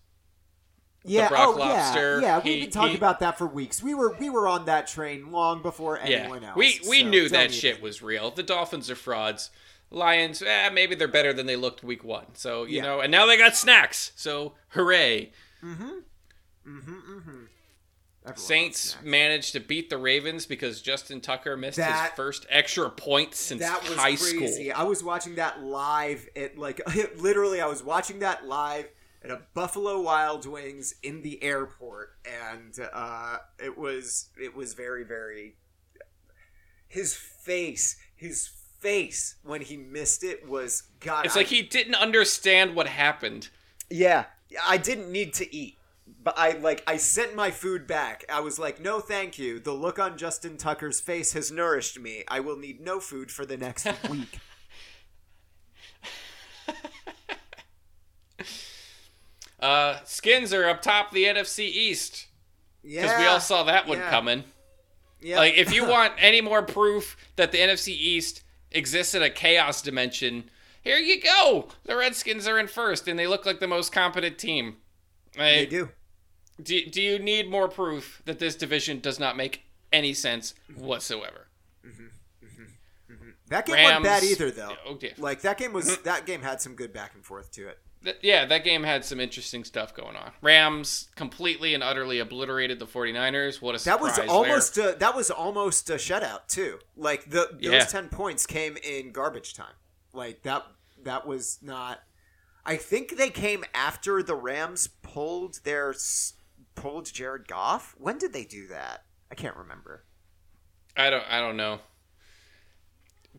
[1.05, 1.29] Yeah.
[1.33, 2.27] Oh Lobster, yeah.
[2.27, 2.41] Yeah.
[2.45, 3.83] We've been talking he- about that for weeks.
[3.83, 6.57] We were we were on that train long before Yeah, anyone else.
[6.57, 8.31] we we so knew that shit was real.
[8.31, 9.51] The Dolphins are frauds.
[9.91, 12.27] Lions, eh, maybe they're better than they looked week one.
[12.35, 12.83] So you Yeah.
[12.83, 14.13] know, and now they got snacks.
[14.15, 15.33] So hooray!
[15.65, 15.83] Mm-hmm,
[16.67, 17.45] mm-hmm, mm-hmm.
[18.23, 22.91] Everyone Saints managed to beat the Ravens because Justin Tucker missed That- his first extra
[22.91, 24.69] point since that was high crazy.
[24.69, 24.73] school.
[24.77, 26.29] I was watching that live.
[26.35, 26.81] It like
[27.17, 28.87] literally, I was watching that live
[29.23, 35.05] at a Buffalo Wild Wings in the airport, and uh, it was it was very
[35.05, 35.57] very.
[36.89, 38.51] His face, his
[38.81, 41.25] face when he missed it was God.
[41.27, 43.49] It's I- like he didn't understand what happened.
[43.89, 44.25] Yeah,
[44.67, 45.77] I didn't need to eat.
[46.23, 48.25] But I like I sent my food back.
[48.29, 49.61] I was like, "No, thank you.
[49.61, 52.25] The look on Justin Tucker's face has nourished me.
[52.29, 54.39] I will need no food for the next week."
[59.61, 62.27] Uh, Skins are up top the NFC East
[62.83, 63.03] Yeah.
[63.03, 64.11] because we all saw that one yeah.
[64.11, 64.45] coming.
[65.21, 65.37] Yeah.
[65.37, 69.83] Like, if you want any more proof that the NFC East exists in a chaos
[69.83, 70.51] dimension,
[70.83, 71.69] here you go.
[71.85, 74.77] The Redskins are in first, and they look like the most competent team.
[75.37, 75.91] they do.
[76.63, 81.49] do, do you need more proof that this division does not make any sense whatsoever?
[81.87, 82.05] Mm-hmm.
[82.47, 83.13] Mm-hmm.
[83.13, 83.31] Mm-hmm.
[83.49, 83.89] That game Rams.
[83.89, 84.75] wasn't bad either, though.
[84.87, 84.99] Oh.
[85.19, 87.79] Like that game was that game had some good back and forth to it.
[88.03, 90.31] Th- yeah, that game had some interesting stuff going on.
[90.41, 93.61] Rams completely and utterly obliterated the 49ers.
[93.61, 96.79] What a That surprise was almost a, that was almost a shutout too.
[96.97, 97.85] Like the those Yeah.
[97.85, 99.75] ten points came in garbage time.
[100.15, 100.65] Like that
[101.03, 102.01] that was not.
[102.65, 105.95] I think they came after the Rams pulled their
[106.75, 107.95] pulled Jared Goff.
[107.99, 109.05] When did they do that?
[109.31, 110.05] I can't remember.
[110.97, 111.81] I don't I don't know.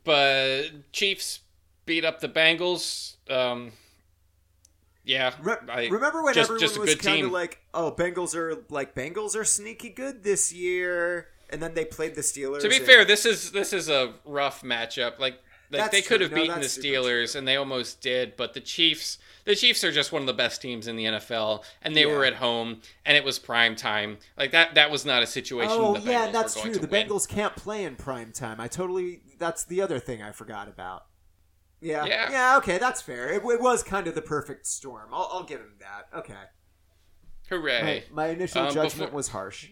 [0.03, 1.39] But Chiefs
[1.85, 3.15] beat up the Bengals.
[3.29, 3.71] Um
[5.03, 8.63] yeah, Re- I- remember when just, everyone just was kind of like, "Oh, Bengals are
[8.69, 12.61] like Bengals are sneaky good this year," and then they played the Steelers.
[12.61, 15.19] to be and- fair, this is this is a rough matchup.
[15.19, 15.39] Like
[15.71, 19.17] like they could have No, beaten the Steelers and they almost did, but the Chiefs
[19.45, 22.25] the Chiefs are just one of the best teams in the NFL and they were
[22.25, 24.17] at home and it was prime time.
[24.37, 26.73] Like that that was not a situation Oh the yeah, Bengals that's true.
[26.73, 27.07] The win.
[27.07, 28.59] Bengals can't play in prime time.
[28.59, 29.21] I totally.
[29.39, 31.05] That's the other thing I forgot about.
[31.81, 32.05] Yeah.
[32.05, 32.57] Yeah.
[32.57, 33.29] Okay, that's fair.
[33.29, 35.09] It, it was kind of the perfect storm.
[35.11, 36.17] I'll, I'll give him that.
[36.19, 36.33] Okay.
[37.49, 38.03] Hooray.
[38.11, 39.69] My, my initial Um, judgment before- was harsh.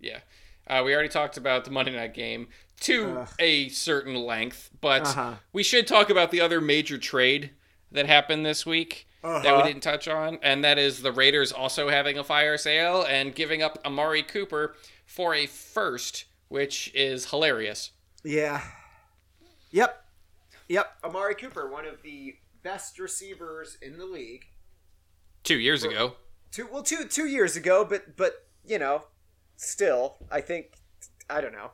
[0.00, 0.20] Yeah.
[0.66, 2.48] Uh, we already talked about the Monday night game
[2.80, 3.28] to Ugh.
[3.38, 5.34] a certain length, but Uh-huh.
[5.52, 7.50] we should talk about the other major trade
[7.90, 9.56] that happened this week that Uh-huh.
[9.62, 13.34] we didn't touch on, and that is the Raiders also having a fire sale and
[13.34, 17.90] giving up Amari Cooper for a first, which is hilarious.
[18.22, 18.62] Yeah.
[19.70, 20.04] Yep.
[20.68, 20.86] Yep.
[21.04, 24.46] Amari Cooper, one of the best receivers in the league.
[25.44, 26.16] two years ago.
[26.50, 29.04] Two well, two two years ago, but but you know,
[29.56, 30.72] still, I think
[31.30, 31.70] I don't know.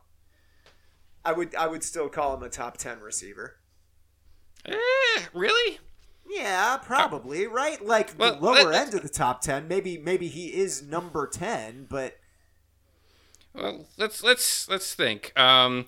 [1.25, 3.57] I would I would still call him a top ten receiver.
[4.67, 4.75] Eh,
[5.33, 5.79] really?
[6.29, 7.85] Yeah, probably right.
[7.85, 9.69] Like Well, the lower end of the top ten.
[9.69, 12.17] Maybe maybe he is number ten, but
[13.55, 15.33] Well, let's let's let's think.
[15.39, 15.87] Um,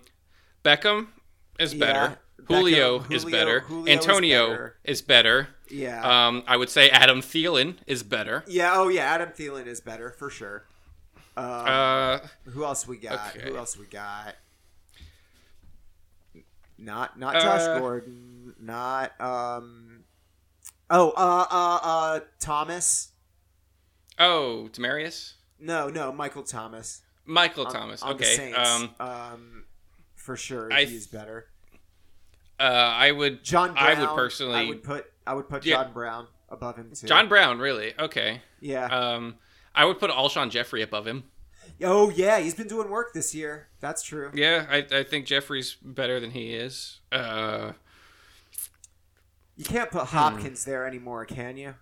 [0.63, 1.07] Beckham
[1.59, 2.19] is Yeah, better.
[2.45, 3.61] Julio, is better.
[3.61, 4.75] Julio is Antonio better.
[4.83, 5.47] is better.
[5.69, 8.43] yeah, Um, I would say Adam Thielen is better.
[8.47, 8.73] yeah.
[8.75, 10.65] Oh yeah, Adam Thielen is better for sure.
[11.35, 12.19] Um, Uh,
[12.51, 13.35] who else we got?
[13.35, 13.49] okay.
[13.49, 14.35] Who else we got?
[16.77, 18.55] Not not Josh Uh, Gordon.
[18.59, 20.03] Not um.
[20.89, 23.09] Oh, uh, uh, uh, Thomas.
[24.19, 27.01] oh, Demaryius, No, no, Michael Thomas.
[27.25, 28.01] Michael on- Thomas.
[28.03, 28.53] on okay.
[28.53, 29.65] Um, um,
[30.15, 31.49] for sure, I- he's better.
[32.59, 33.43] Uh, I would.
[33.43, 33.97] John Brown.
[33.97, 34.55] I would personally.
[34.55, 35.11] I would put.
[35.25, 35.83] I would put Yeah.
[35.83, 37.07] John Brown above him too.
[37.07, 37.93] John Brown, really?
[37.99, 38.41] Okay.
[38.61, 38.85] Yeah.
[38.85, 39.35] Um,
[39.75, 41.25] I would put Alshon Jeffery above him.
[41.83, 43.67] oh yeah, he's been doing work this year.
[43.79, 44.31] That's true.
[44.33, 46.99] Yeah, I, I think Jeffery's better than he is.
[47.11, 47.73] Uh,
[49.55, 49.97] You can't Hmm.
[49.99, 51.75] put Hopkins there anymore, can you?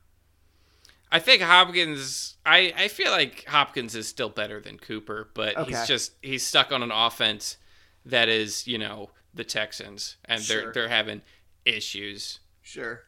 [1.11, 2.35] I think Hopkins.
[2.45, 5.71] I, I feel like Hopkins is still better than Cooper, but Okay.
[5.71, 7.57] he's just he's stuck on an offense
[8.05, 10.63] that is you know the Texans, and Sure.
[10.63, 11.21] they're they're having
[11.65, 12.39] issues.
[12.61, 13.01] Sure.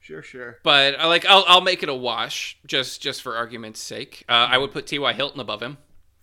[0.00, 0.58] Sure, sure.
[0.64, 4.24] But I like I'll I'll make it a wash just just for argument's sake.
[4.28, 4.98] Uh, I would put T.
[4.98, 5.12] Y.
[5.12, 5.78] Hilton above him.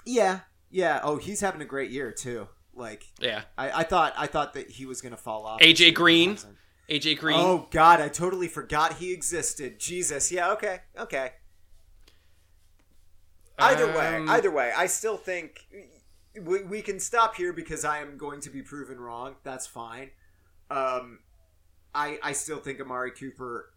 [0.06, 0.42] Yeah.
[0.70, 1.00] Yeah.
[1.04, 2.48] Oh, he's having a great year too.
[2.74, 5.60] Like Yeah, I, I thought I thought that he was gonna fall off.
[5.62, 6.38] AJ this year, but he Green?
[6.90, 7.40] AJ Green.
[7.40, 9.80] Oh God, I totally forgot he existed.
[9.80, 10.32] Jesus.
[10.32, 10.52] Yeah.
[10.52, 10.80] Okay.
[10.98, 11.32] Okay.
[13.58, 15.66] Either way, Um, either way, I still think
[16.44, 19.36] we, we can stop here because I am going to be proven wrong.
[19.44, 20.12] That's fine.
[20.70, 21.20] Um,
[21.94, 23.74] I I still think Amari Cooper.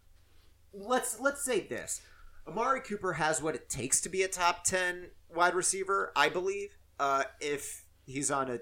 [0.73, 2.01] Let's let's say this:
[2.47, 6.11] Amari Cooper has what it takes to be a top ten wide receiver.
[6.15, 6.77] I believe.
[6.99, 8.59] Uh, if he's on a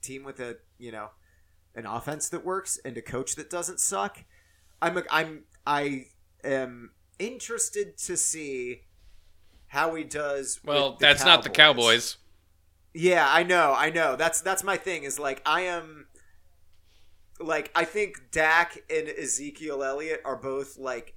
[0.00, 1.10] team with a you know
[1.74, 4.24] an offense that works and a coach that doesn't suck,
[4.80, 6.06] I'm a, I'm I
[6.42, 8.82] am interested to see
[9.68, 10.60] how he does.
[10.64, 12.16] well, that's not the Cowboys.
[12.94, 14.14] Yeah, I know, I know.
[14.14, 15.02] That's that's my thing.
[15.02, 16.06] Is like I am.
[17.40, 21.14] Like I think Dak and Ezekiel Elliott are both like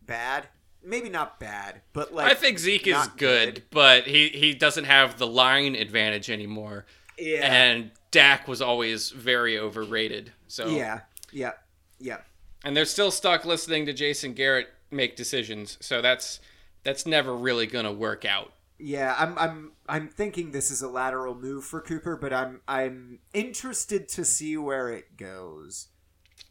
[0.00, 0.46] bad.
[0.82, 3.62] Maybe not bad, but like I think Zeke is good, good.
[3.70, 6.84] but he he doesn't have the line advantage anymore.
[7.18, 10.32] yeah, And Dak was always very overrated.
[10.46, 11.00] So yeah,
[11.32, 11.52] yeah,
[11.98, 12.18] yeah.
[12.64, 15.78] and they're still stuck listening to Jason Garrett make decisions.
[15.80, 16.38] So that's
[16.84, 18.52] that's never really gonna work out.
[18.78, 23.20] Yeah, I'm I'm I'm thinking this is a lateral move for Cooper, but I'm I'm
[23.32, 25.88] interested to see where it goes.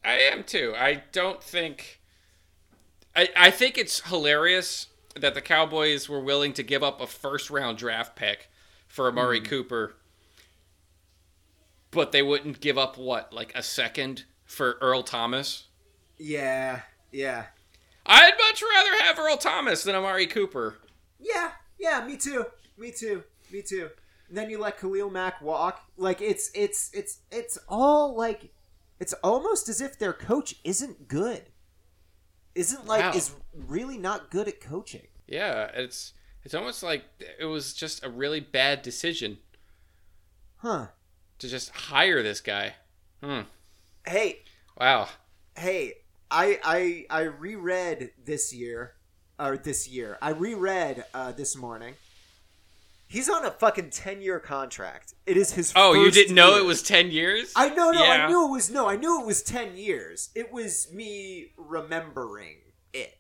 [0.04, 0.74] I am too.
[0.78, 2.02] I don't think.
[3.16, 7.50] I I think it's hilarious that the Cowboys were willing to give up a first
[7.50, 8.50] round draft pick
[8.88, 9.46] for Amari hmm.
[9.46, 9.96] Cooper,
[11.92, 15.66] but they wouldn't give up what like a second for Earl Thomas.
[16.18, 17.46] Yeah, yeah.
[18.06, 20.78] I'd much rather have Earl Thomas than Amari Cooper.
[21.20, 21.52] Yeah,
[21.84, 22.46] yeah, me too.
[22.78, 23.24] Me too.
[23.52, 23.90] Me too.
[24.30, 25.82] And then you let Khalil Mack walk.
[25.98, 28.52] Like it's it's it's it's all like
[29.00, 31.44] it's almost as if their coach isn't good.
[32.56, 33.18] Isn't like Wow.
[33.18, 35.08] is really not good at coaching.
[35.28, 36.14] Yeah, it's
[36.44, 37.04] it's almost like
[37.40, 39.38] it was just a really bad decision
[40.58, 40.88] Huh.
[41.40, 42.76] to just hire this guy.
[43.22, 43.42] Hmm.
[44.06, 44.44] Hey,
[44.80, 45.10] Wow.
[45.58, 45.94] hey,
[46.32, 48.96] I I I reread this year
[49.44, 50.18] or this year.
[50.22, 51.96] I reread uh, this morning.
[53.08, 55.14] He's on a fucking ten year contract.
[55.26, 55.74] It is his.
[55.76, 56.62] Oh, you didn't know year.
[56.62, 57.54] it was ten years?
[57.56, 58.26] I know, no, Yeah.
[58.26, 60.30] I knew it was no, I knew it was ten years.
[60.34, 62.58] It was me remembering
[62.94, 63.14] it.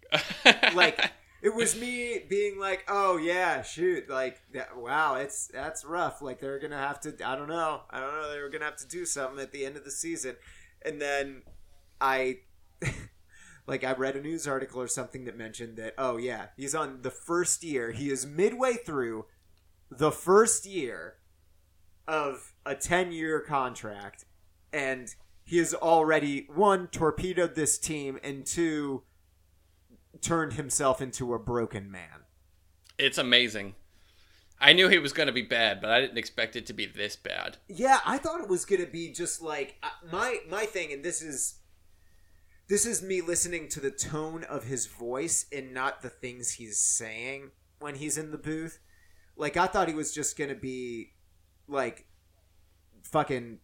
[0.75, 1.11] Like
[1.41, 6.21] it was me being like, oh yeah, shoot, like that, wow, it's that's rough.
[6.21, 8.77] Like they're gonna have to, I don't know, I don't know, they were gonna have
[8.77, 10.37] to do something at the end of the season,
[10.83, 11.43] and then
[12.01, 12.39] I.
[13.65, 17.01] Like I read a news article or something that mentioned that oh yeah he's on
[17.01, 19.25] the first year he is midway through
[19.89, 21.15] the first year
[22.07, 24.25] of a 10 year contract
[24.73, 29.03] and he has already one torpedoed this team and two
[30.21, 32.23] turned himself into a broken man
[32.97, 33.75] It's amazing.
[34.59, 36.85] I knew he was going to be bad, but I didn't expect it to be
[36.85, 37.57] this bad.
[37.67, 41.21] yeah i thought it was gonna be just like uh, my my thing and this
[41.21, 41.55] is
[42.67, 46.77] this is me listening to the tone of his voice and not the things he's
[46.79, 48.79] saying when he's in the booth
[49.35, 51.11] like i thought he was just gonna be
[51.67, 52.05] like
[53.03, 53.59] fucking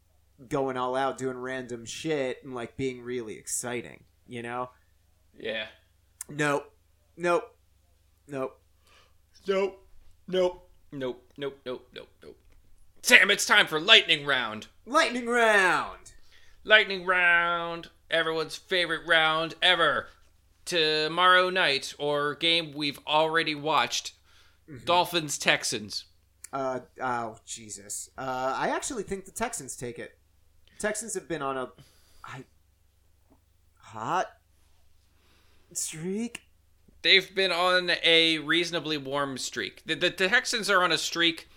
[0.48, 4.70] going all out doing random shit and like being really exciting you know
[5.40, 5.66] Yeah.
[6.30, 6.72] Nope.
[7.18, 7.56] Nope.
[8.28, 8.60] Nope.
[9.48, 9.88] Nope.
[10.28, 10.70] Nope.
[10.92, 11.32] Nope.
[11.38, 11.60] Nope.
[11.66, 11.88] Nope.
[11.96, 12.10] Nope.
[12.24, 12.38] Nope.
[13.02, 14.68] Sam, it's time for lightning round.
[14.86, 16.12] Lightning round.
[16.64, 17.90] Lightning round.
[18.12, 20.08] Everyone's favorite round ever.
[20.66, 24.14] Tomorrow night, or game we've already watched.
[24.86, 26.06] Dolphins Texans.
[26.52, 28.10] Uh oh Jesus.
[28.18, 30.18] Uh, I actually think the Texans take it.
[30.80, 31.70] Texans have been on a,
[32.24, 32.44] I,
[33.78, 34.28] hot
[35.74, 36.44] streak.
[37.02, 39.84] They've been on a reasonably warm streak.
[39.86, 41.48] The, the, the Texans are on a streak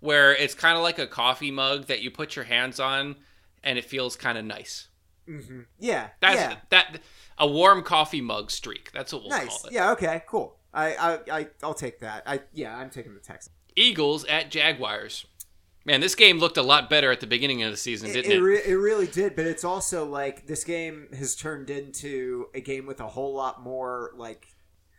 [0.00, 3.16] where it's kind of like a coffee mug that you put your hands on
[3.62, 4.88] and it feels kind of nice.
[5.28, 5.60] Mm-hmm.
[5.78, 6.08] Yeah.
[6.20, 6.56] That's yeah.
[6.70, 7.00] that
[7.38, 8.90] a warm coffee mug streak.
[8.92, 9.48] That's what we'll Nice.
[9.48, 9.72] call it.
[9.72, 9.92] Yeah.
[9.92, 10.22] Okay.
[10.26, 10.56] Cool.
[10.72, 12.22] I, I I I'll take that.
[12.26, 12.76] I yeah.
[12.76, 13.54] I'm taking the Texans.
[13.76, 15.26] Eagles at Jaguars.
[15.86, 18.36] Man, this game looked a lot better at the beginning of the season, didn't it,
[18.36, 18.42] it?
[18.42, 22.86] re- it really did, but it's also like this game has turned into a game
[22.86, 24.46] with a whole lot more like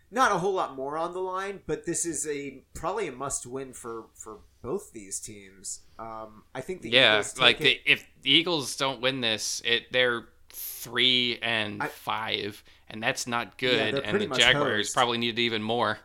[0.10, 3.46] not a whole lot more on the line, but this is a probably a must
[3.46, 5.82] win for for both these teams.
[6.00, 9.62] Um, I think the yeah, Eagles like it- the, if the Eagles don't win this,
[9.66, 13.96] it they're three and I- five, and that's not good.
[13.96, 14.94] they're and the Jaguars hosed.
[14.94, 16.00] probably need even more.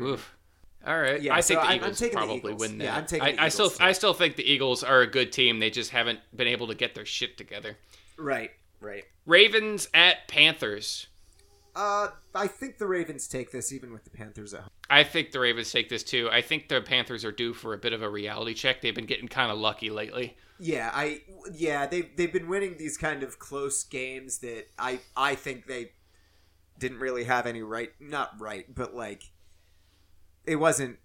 [0.00, 0.32] Oof.
[0.86, 2.60] All right, Yeah, I so think the Eagles taking the probably Eagles.
[2.60, 2.84] win that.
[2.84, 3.82] Yeah, I'm taking I, I still, too.
[3.82, 5.58] I still think the Eagles are a good team.
[5.58, 7.76] They just haven't been able to get their shit together.
[8.16, 9.02] right, right.
[9.26, 11.08] Ravens at Panthers.
[11.76, 14.70] Uh, I think the Ravens take this even with the Panthers at home.
[14.88, 16.28] I think the Ravens take this too.
[16.32, 18.80] I think the Panthers are due for a bit of a reality check.
[18.80, 20.36] They've been getting kind of lucky lately.
[20.58, 21.20] Yeah, I
[21.52, 25.92] yeah they they've been winning these kind of close games that I I think they
[26.78, 29.30] didn't really have any right not right but like
[30.46, 30.98] it wasn't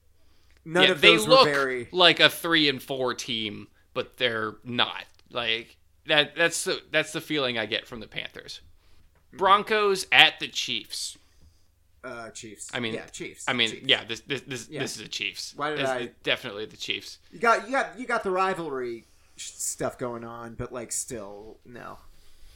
[0.66, 4.56] none yeah, of those look were very like a three and four team, but they're
[4.64, 5.04] not.
[5.30, 6.36] Like that.
[6.36, 8.62] That's the that's the feeling I get from the Panthers.
[9.34, 11.18] Broncos at the Chiefs.
[12.04, 12.70] uh Chiefs.
[12.74, 13.46] I mean, yeah, Chiefs.
[13.48, 13.86] I mean, Chiefs.
[13.88, 14.80] yeah, this this this, Yeah.
[14.82, 15.54] this is the Chiefs.
[15.56, 17.20] Why did This I- definitely the Chiefs.
[17.32, 19.06] You got you got you got the rivalry
[19.38, 22.00] stuff going on, but like still no.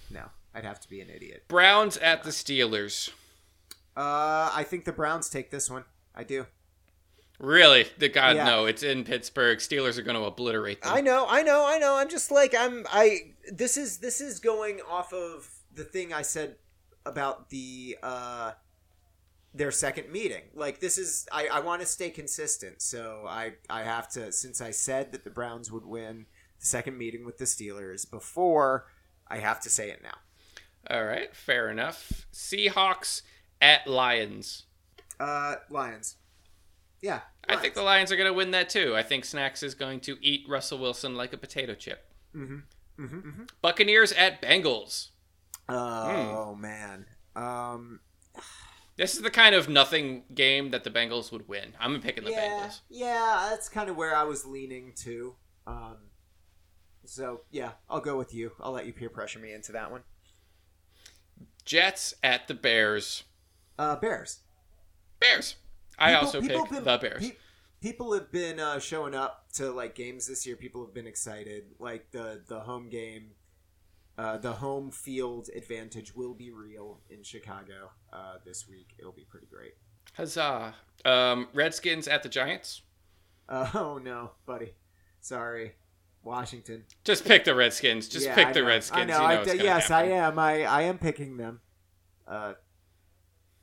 [0.09, 0.29] No.
[0.53, 1.43] I'd have to be an idiot.
[1.47, 3.09] Browns at the Steelers.
[3.95, 5.83] Uh I think the Browns take this one.
[6.15, 6.45] I do.
[7.39, 7.85] Really?
[7.97, 8.45] The God Yeah.
[8.45, 9.59] no, it's in Pittsburgh.
[9.59, 10.93] Steelers are going to obliterate them.
[10.93, 11.95] I know, I know, I know.
[11.97, 16.21] I'm just like I'm I this is this is going off of the thing I
[16.21, 16.55] said
[17.05, 18.51] about the uh
[19.53, 20.43] their second meeting.
[20.53, 22.81] Like this is I, I want to stay consistent.
[22.81, 26.25] So I I have to since I said that the Browns would win
[26.59, 28.87] the second meeting with the Steelers before,
[29.27, 30.17] I have to say it now.
[30.89, 32.27] All right, fair enough.
[32.33, 33.21] Seahawks
[33.61, 34.63] at Lions.
[35.19, 36.17] Uh Lions.
[37.01, 37.21] Yeah.
[37.47, 38.95] I think the Lions are going to win that too.
[38.95, 42.03] I think Snacks is going to eat Russell Wilson like a potato chip.
[42.35, 43.03] Mm-hmm.
[43.03, 43.43] Mm-hmm.
[43.61, 45.09] Buccaneers at Bengals.
[45.69, 47.05] Oh man.
[47.35, 47.99] Um
[48.97, 51.73] This is the kind of nothing game that the Bengals would win.
[51.79, 52.79] I'm picking the yeah, Bengals.
[52.89, 55.35] Yeah, that's kind of where I was leaning to.
[55.67, 55.97] Um,
[57.03, 58.51] so yeah, I'll go with you.
[58.61, 60.03] I'll let you peer pressure me into that one.
[61.65, 63.23] Jets at the Bears.
[63.77, 64.39] Uh, Bears.
[65.19, 65.55] Bears.
[65.97, 67.29] I People- also people pick been- the Bears.
[67.29, 67.35] pe-
[67.81, 70.55] people have been uh, showing up to like games this year.
[70.55, 71.65] People have been excited.
[71.79, 73.31] Like the the home game,
[74.17, 78.93] uh, the home field advantage will be real in Chicago uh, this week.
[78.97, 79.73] It'll be pretty great.
[80.13, 80.73] Huzzah.
[81.03, 82.81] Um, Redskins at the Giants.
[83.49, 84.73] Uh, oh no, buddy.
[85.21, 85.73] Sorry,
[86.23, 86.85] Washington.
[87.03, 88.07] Just pick the Redskins.
[88.07, 88.63] Just Yeah, pick the.
[88.63, 89.01] Redskins.
[89.01, 89.21] I know.
[89.21, 90.39] You know I, gonna yes, I am.
[90.39, 91.61] I I am picking them.
[92.27, 92.53] Uh,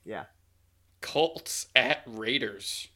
[0.05, 0.25] yeah.
[1.01, 2.89] Colts at Raiders.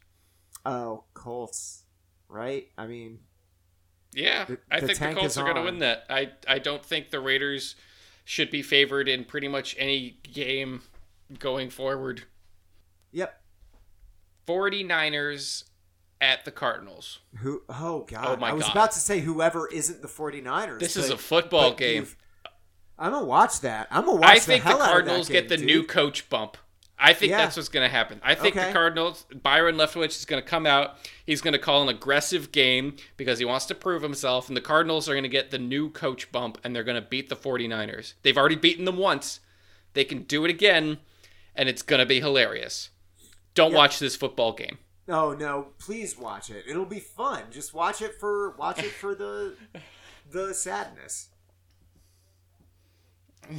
[0.64, 1.84] Oh, Colts.
[2.28, 2.68] Right?
[2.76, 3.20] I mean,
[4.16, 6.06] Yeah, The- I the think the Colts are going to win that.
[6.10, 7.76] I I don't think the Raiders
[8.24, 10.80] should be favored in pretty much any game
[11.38, 12.24] going forward.
[13.12, 13.40] yep.
[14.46, 15.64] 49ers
[16.20, 17.18] at the Cardinals.
[17.38, 17.62] Who?
[17.68, 18.26] Oh God!
[18.26, 18.72] Oh, my I was God.
[18.72, 20.78] about to say whoever isn't the 49ers.
[20.80, 22.06] This is a football game.
[22.98, 23.88] I'm gonna watch that.
[23.90, 25.66] I'm gonna watch I the think the hell out of that Cardinals get the game,
[25.66, 26.56] new coach bump.
[26.98, 27.38] I think Yeah.
[27.38, 28.20] that's what's going to happen.
[28.24, 28.68] I think Okay.
[28.68, 30.96] the Cardinals, Byron Leftwich is going to come out.
[31.26, 34.48] He's going to call an aggressive game because he wants to prove himself.
[34.48, 37.06] And the Cardinals are going to get the new coach bump and they're going to
[37.06, 38.14] beat the 49ers.
[38.22, 39.40] They've already beaten them once.
[39.92, 40.98] They can do it again,
[41.54, 42.90] and it's going to be hilarious.
[43.54, 43.78] Don't Yeah.
[43.78, 44.78] watch this football game.
[45.08, 45.68] Oh no!
[45.78, 46.64] Please watch it.
[46.66, 47.44] It'll be fun.
[47.52, 49.54] Just watch it for watch it for the
[50.30, 51.28] the sadness.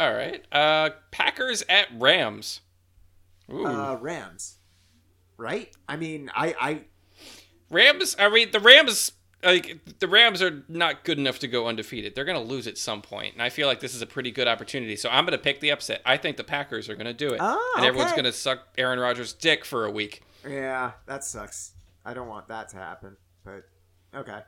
[0.00, 0.42] All right.
[0.50, 2.60] Uh, Packers at Rams.
[3.52, 3.66] Ooh.
[3.66, 4.56] Uh, Rams.
[5.36, 5.70] Right?
[5.86, 6.80] I mean, I I
[7.68, 8.16] Rams.
[8.18, 12.14] I mean, the Rams like the Rams are not good enough to go undefeated.
[12.14, 14.30] They're going to lose at some point, and I feel like this is a pretty
[14.30, 14.96] good opportunity.
[14.96, 16.02] So I'm going to pick the upset.
[16.04, 18.68] I think the Packers are going to do it, Ah, and everyone's going to suck
[18.76, 20.22] Aaron Rodgers' dick for a week.
[20.48, 21.72] Yeah, that sucks.
[22.04, 23.64] I don't want that to happen, but
[24.14, 24.40] okay.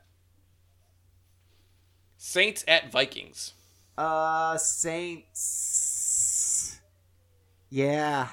[2.17, 3.53] Saints at Vikings.
[3.97, 4.57] Uh,
[5.53, 6.80] Saints.
[7.70, 8.28] Yeah.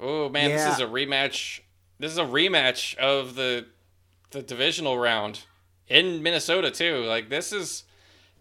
[0.00, 0.56] Oh man, Yeah.
[0.68, 1.60] this is a rematch.
[1.98, 3.66] This is a rematch of the
[4.30, 5.40] the divisional round
[5.88, 7.04] in Minnesota too.
[7.04, 7.84] Like this is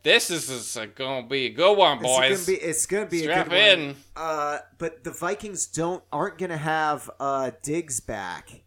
[0.04, 2.46] this is, is gonna be a good one, It's boys.
[2.48, 2.64] gonna be.
[2.64, 3.86] It's gonna be Strap a good in.
[3.88, 3.96] one.
[4.16, 8.62] Uh, but the Vikings don't aren't gonna have uh Diggs back.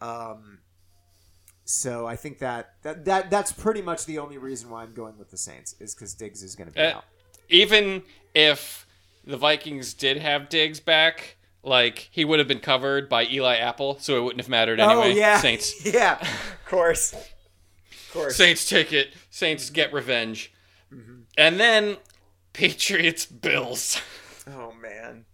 [0.00, 0.58] Um.
[1.64, 5.16] So I think that, that that that's pretty much the only reason why I'm going
[5.18, 7.04] with the Saints is because Diggs is gonna be Uh, out.
[7.48, 8.02] Even
[8.34, 8.86] if
[9.26, 13.98] the Vikings did have Diggs back, like he would have been covered by Eli Apple,
[13.98, 15.12] so it wouldn't have mattered anyway.
[15.12, 15.84] oh yeah, Saints.
[15.94, 18.36] yeah, of course, of course.
[18.36, 19.14] Saints take it.
[19.30, 20.52] Saints get revenge.
[21.36, 21.96] And then
[22.52, 24.00] Patriots Bills.
[24.46, 25.24] Oh man.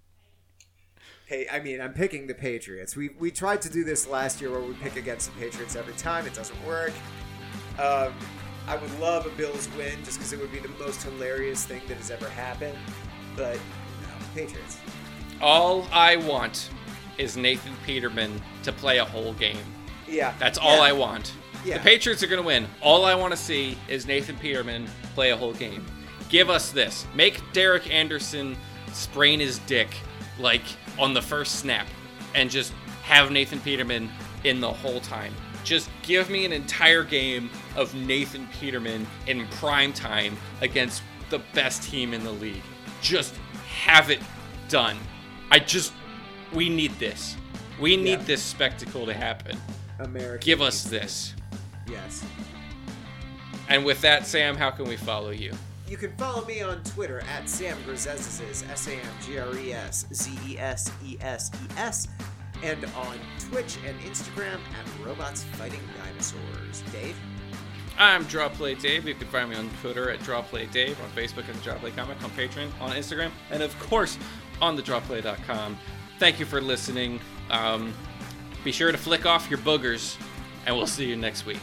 [1.31, 2.97] Hey, I mean, I'm picking the Patriots.
[2.97, 5.95] We we tried to do this last year where we pick against the Patriots every
[5.95, 6.26] time.
[6.26, 6.91] It doesn't work.
[7.78, 8.12] Um,
[8.66, 11.83] I would love a Bills win just because it would be the most hilarious thing
[11.87, 12.76] that has ever happened.
[13.37, 13.55] But
[14.03, 14.78] no, Patriots.
[15.41, 16.68] All I want
[17.16, 19.57] is Nathan Peterman to play a whole game.
[20.09, 20.83] Yeah, That's all Yeah.
[20.83, 21.33] I want.
[21.64, 21.78] Yeah.
[21.78, 22.66] The Patriots are going to win.
[22.83, 25.87] All I want to see is Nathan Peterman play a whole game.
[26.28, 27.07] Give us this.
[27.14, 28.57] Make Derek Anderson
[28.93, 29.95] sprain his dick
[30.41, 30.62] like
[31.01, 31.86] on the first snap
[32.34, 32.72] and just
[33.03, 34.09] have Nathan Peterman
[34.44, 35.34] in the whole time.
[35.64, 41.82] Just give me an entire game of Nathan Peterman in prime time against the best
[41.82, 42.62] team in the league.
[43.03, 43.34] Just
[43.82, 44.20] have it
[44.68, 44.96] done.
[45.51, 45.92] I just
[46.53, 47.36] we need this.
[47.80, 48.24] We need Yeah.
[48.24, 49.59] this spectacle to happen.
[49.98, 50.44] America.
[50.44, 51.34] Give us this.
[51.88, 52.24] Yes.
[53.68, 55.53] And with that, Sam, how can we follow you?
[55.91, 59.72] You can follow me on Twitter at Sam Gresses, S A M G R E
[59.72, 62.07] S Z E S E S E S,
[62.62, 66.84] and on Twitch and Instagram at Robots Fighting Dinosaurs.
[66.93, 67.16] Dave?
[67.99, 69.09] I'm Drawplay Dave.
[69.09, 72.30] You can find me on Twitter at Drawplay Dave, on Facebook at Drawplay Comic, on
[72.30, 74.16] Patreon, on Instagram, and of course
[74.62, 75.76] on thedrawplay.com.
[76.20, 77.18] Thank you for listening.
[77.51, 77.93] Um,
[78.62, 80.16] be sure to flick off your boogers,
[80.66, 81.59] and we'll see you next week.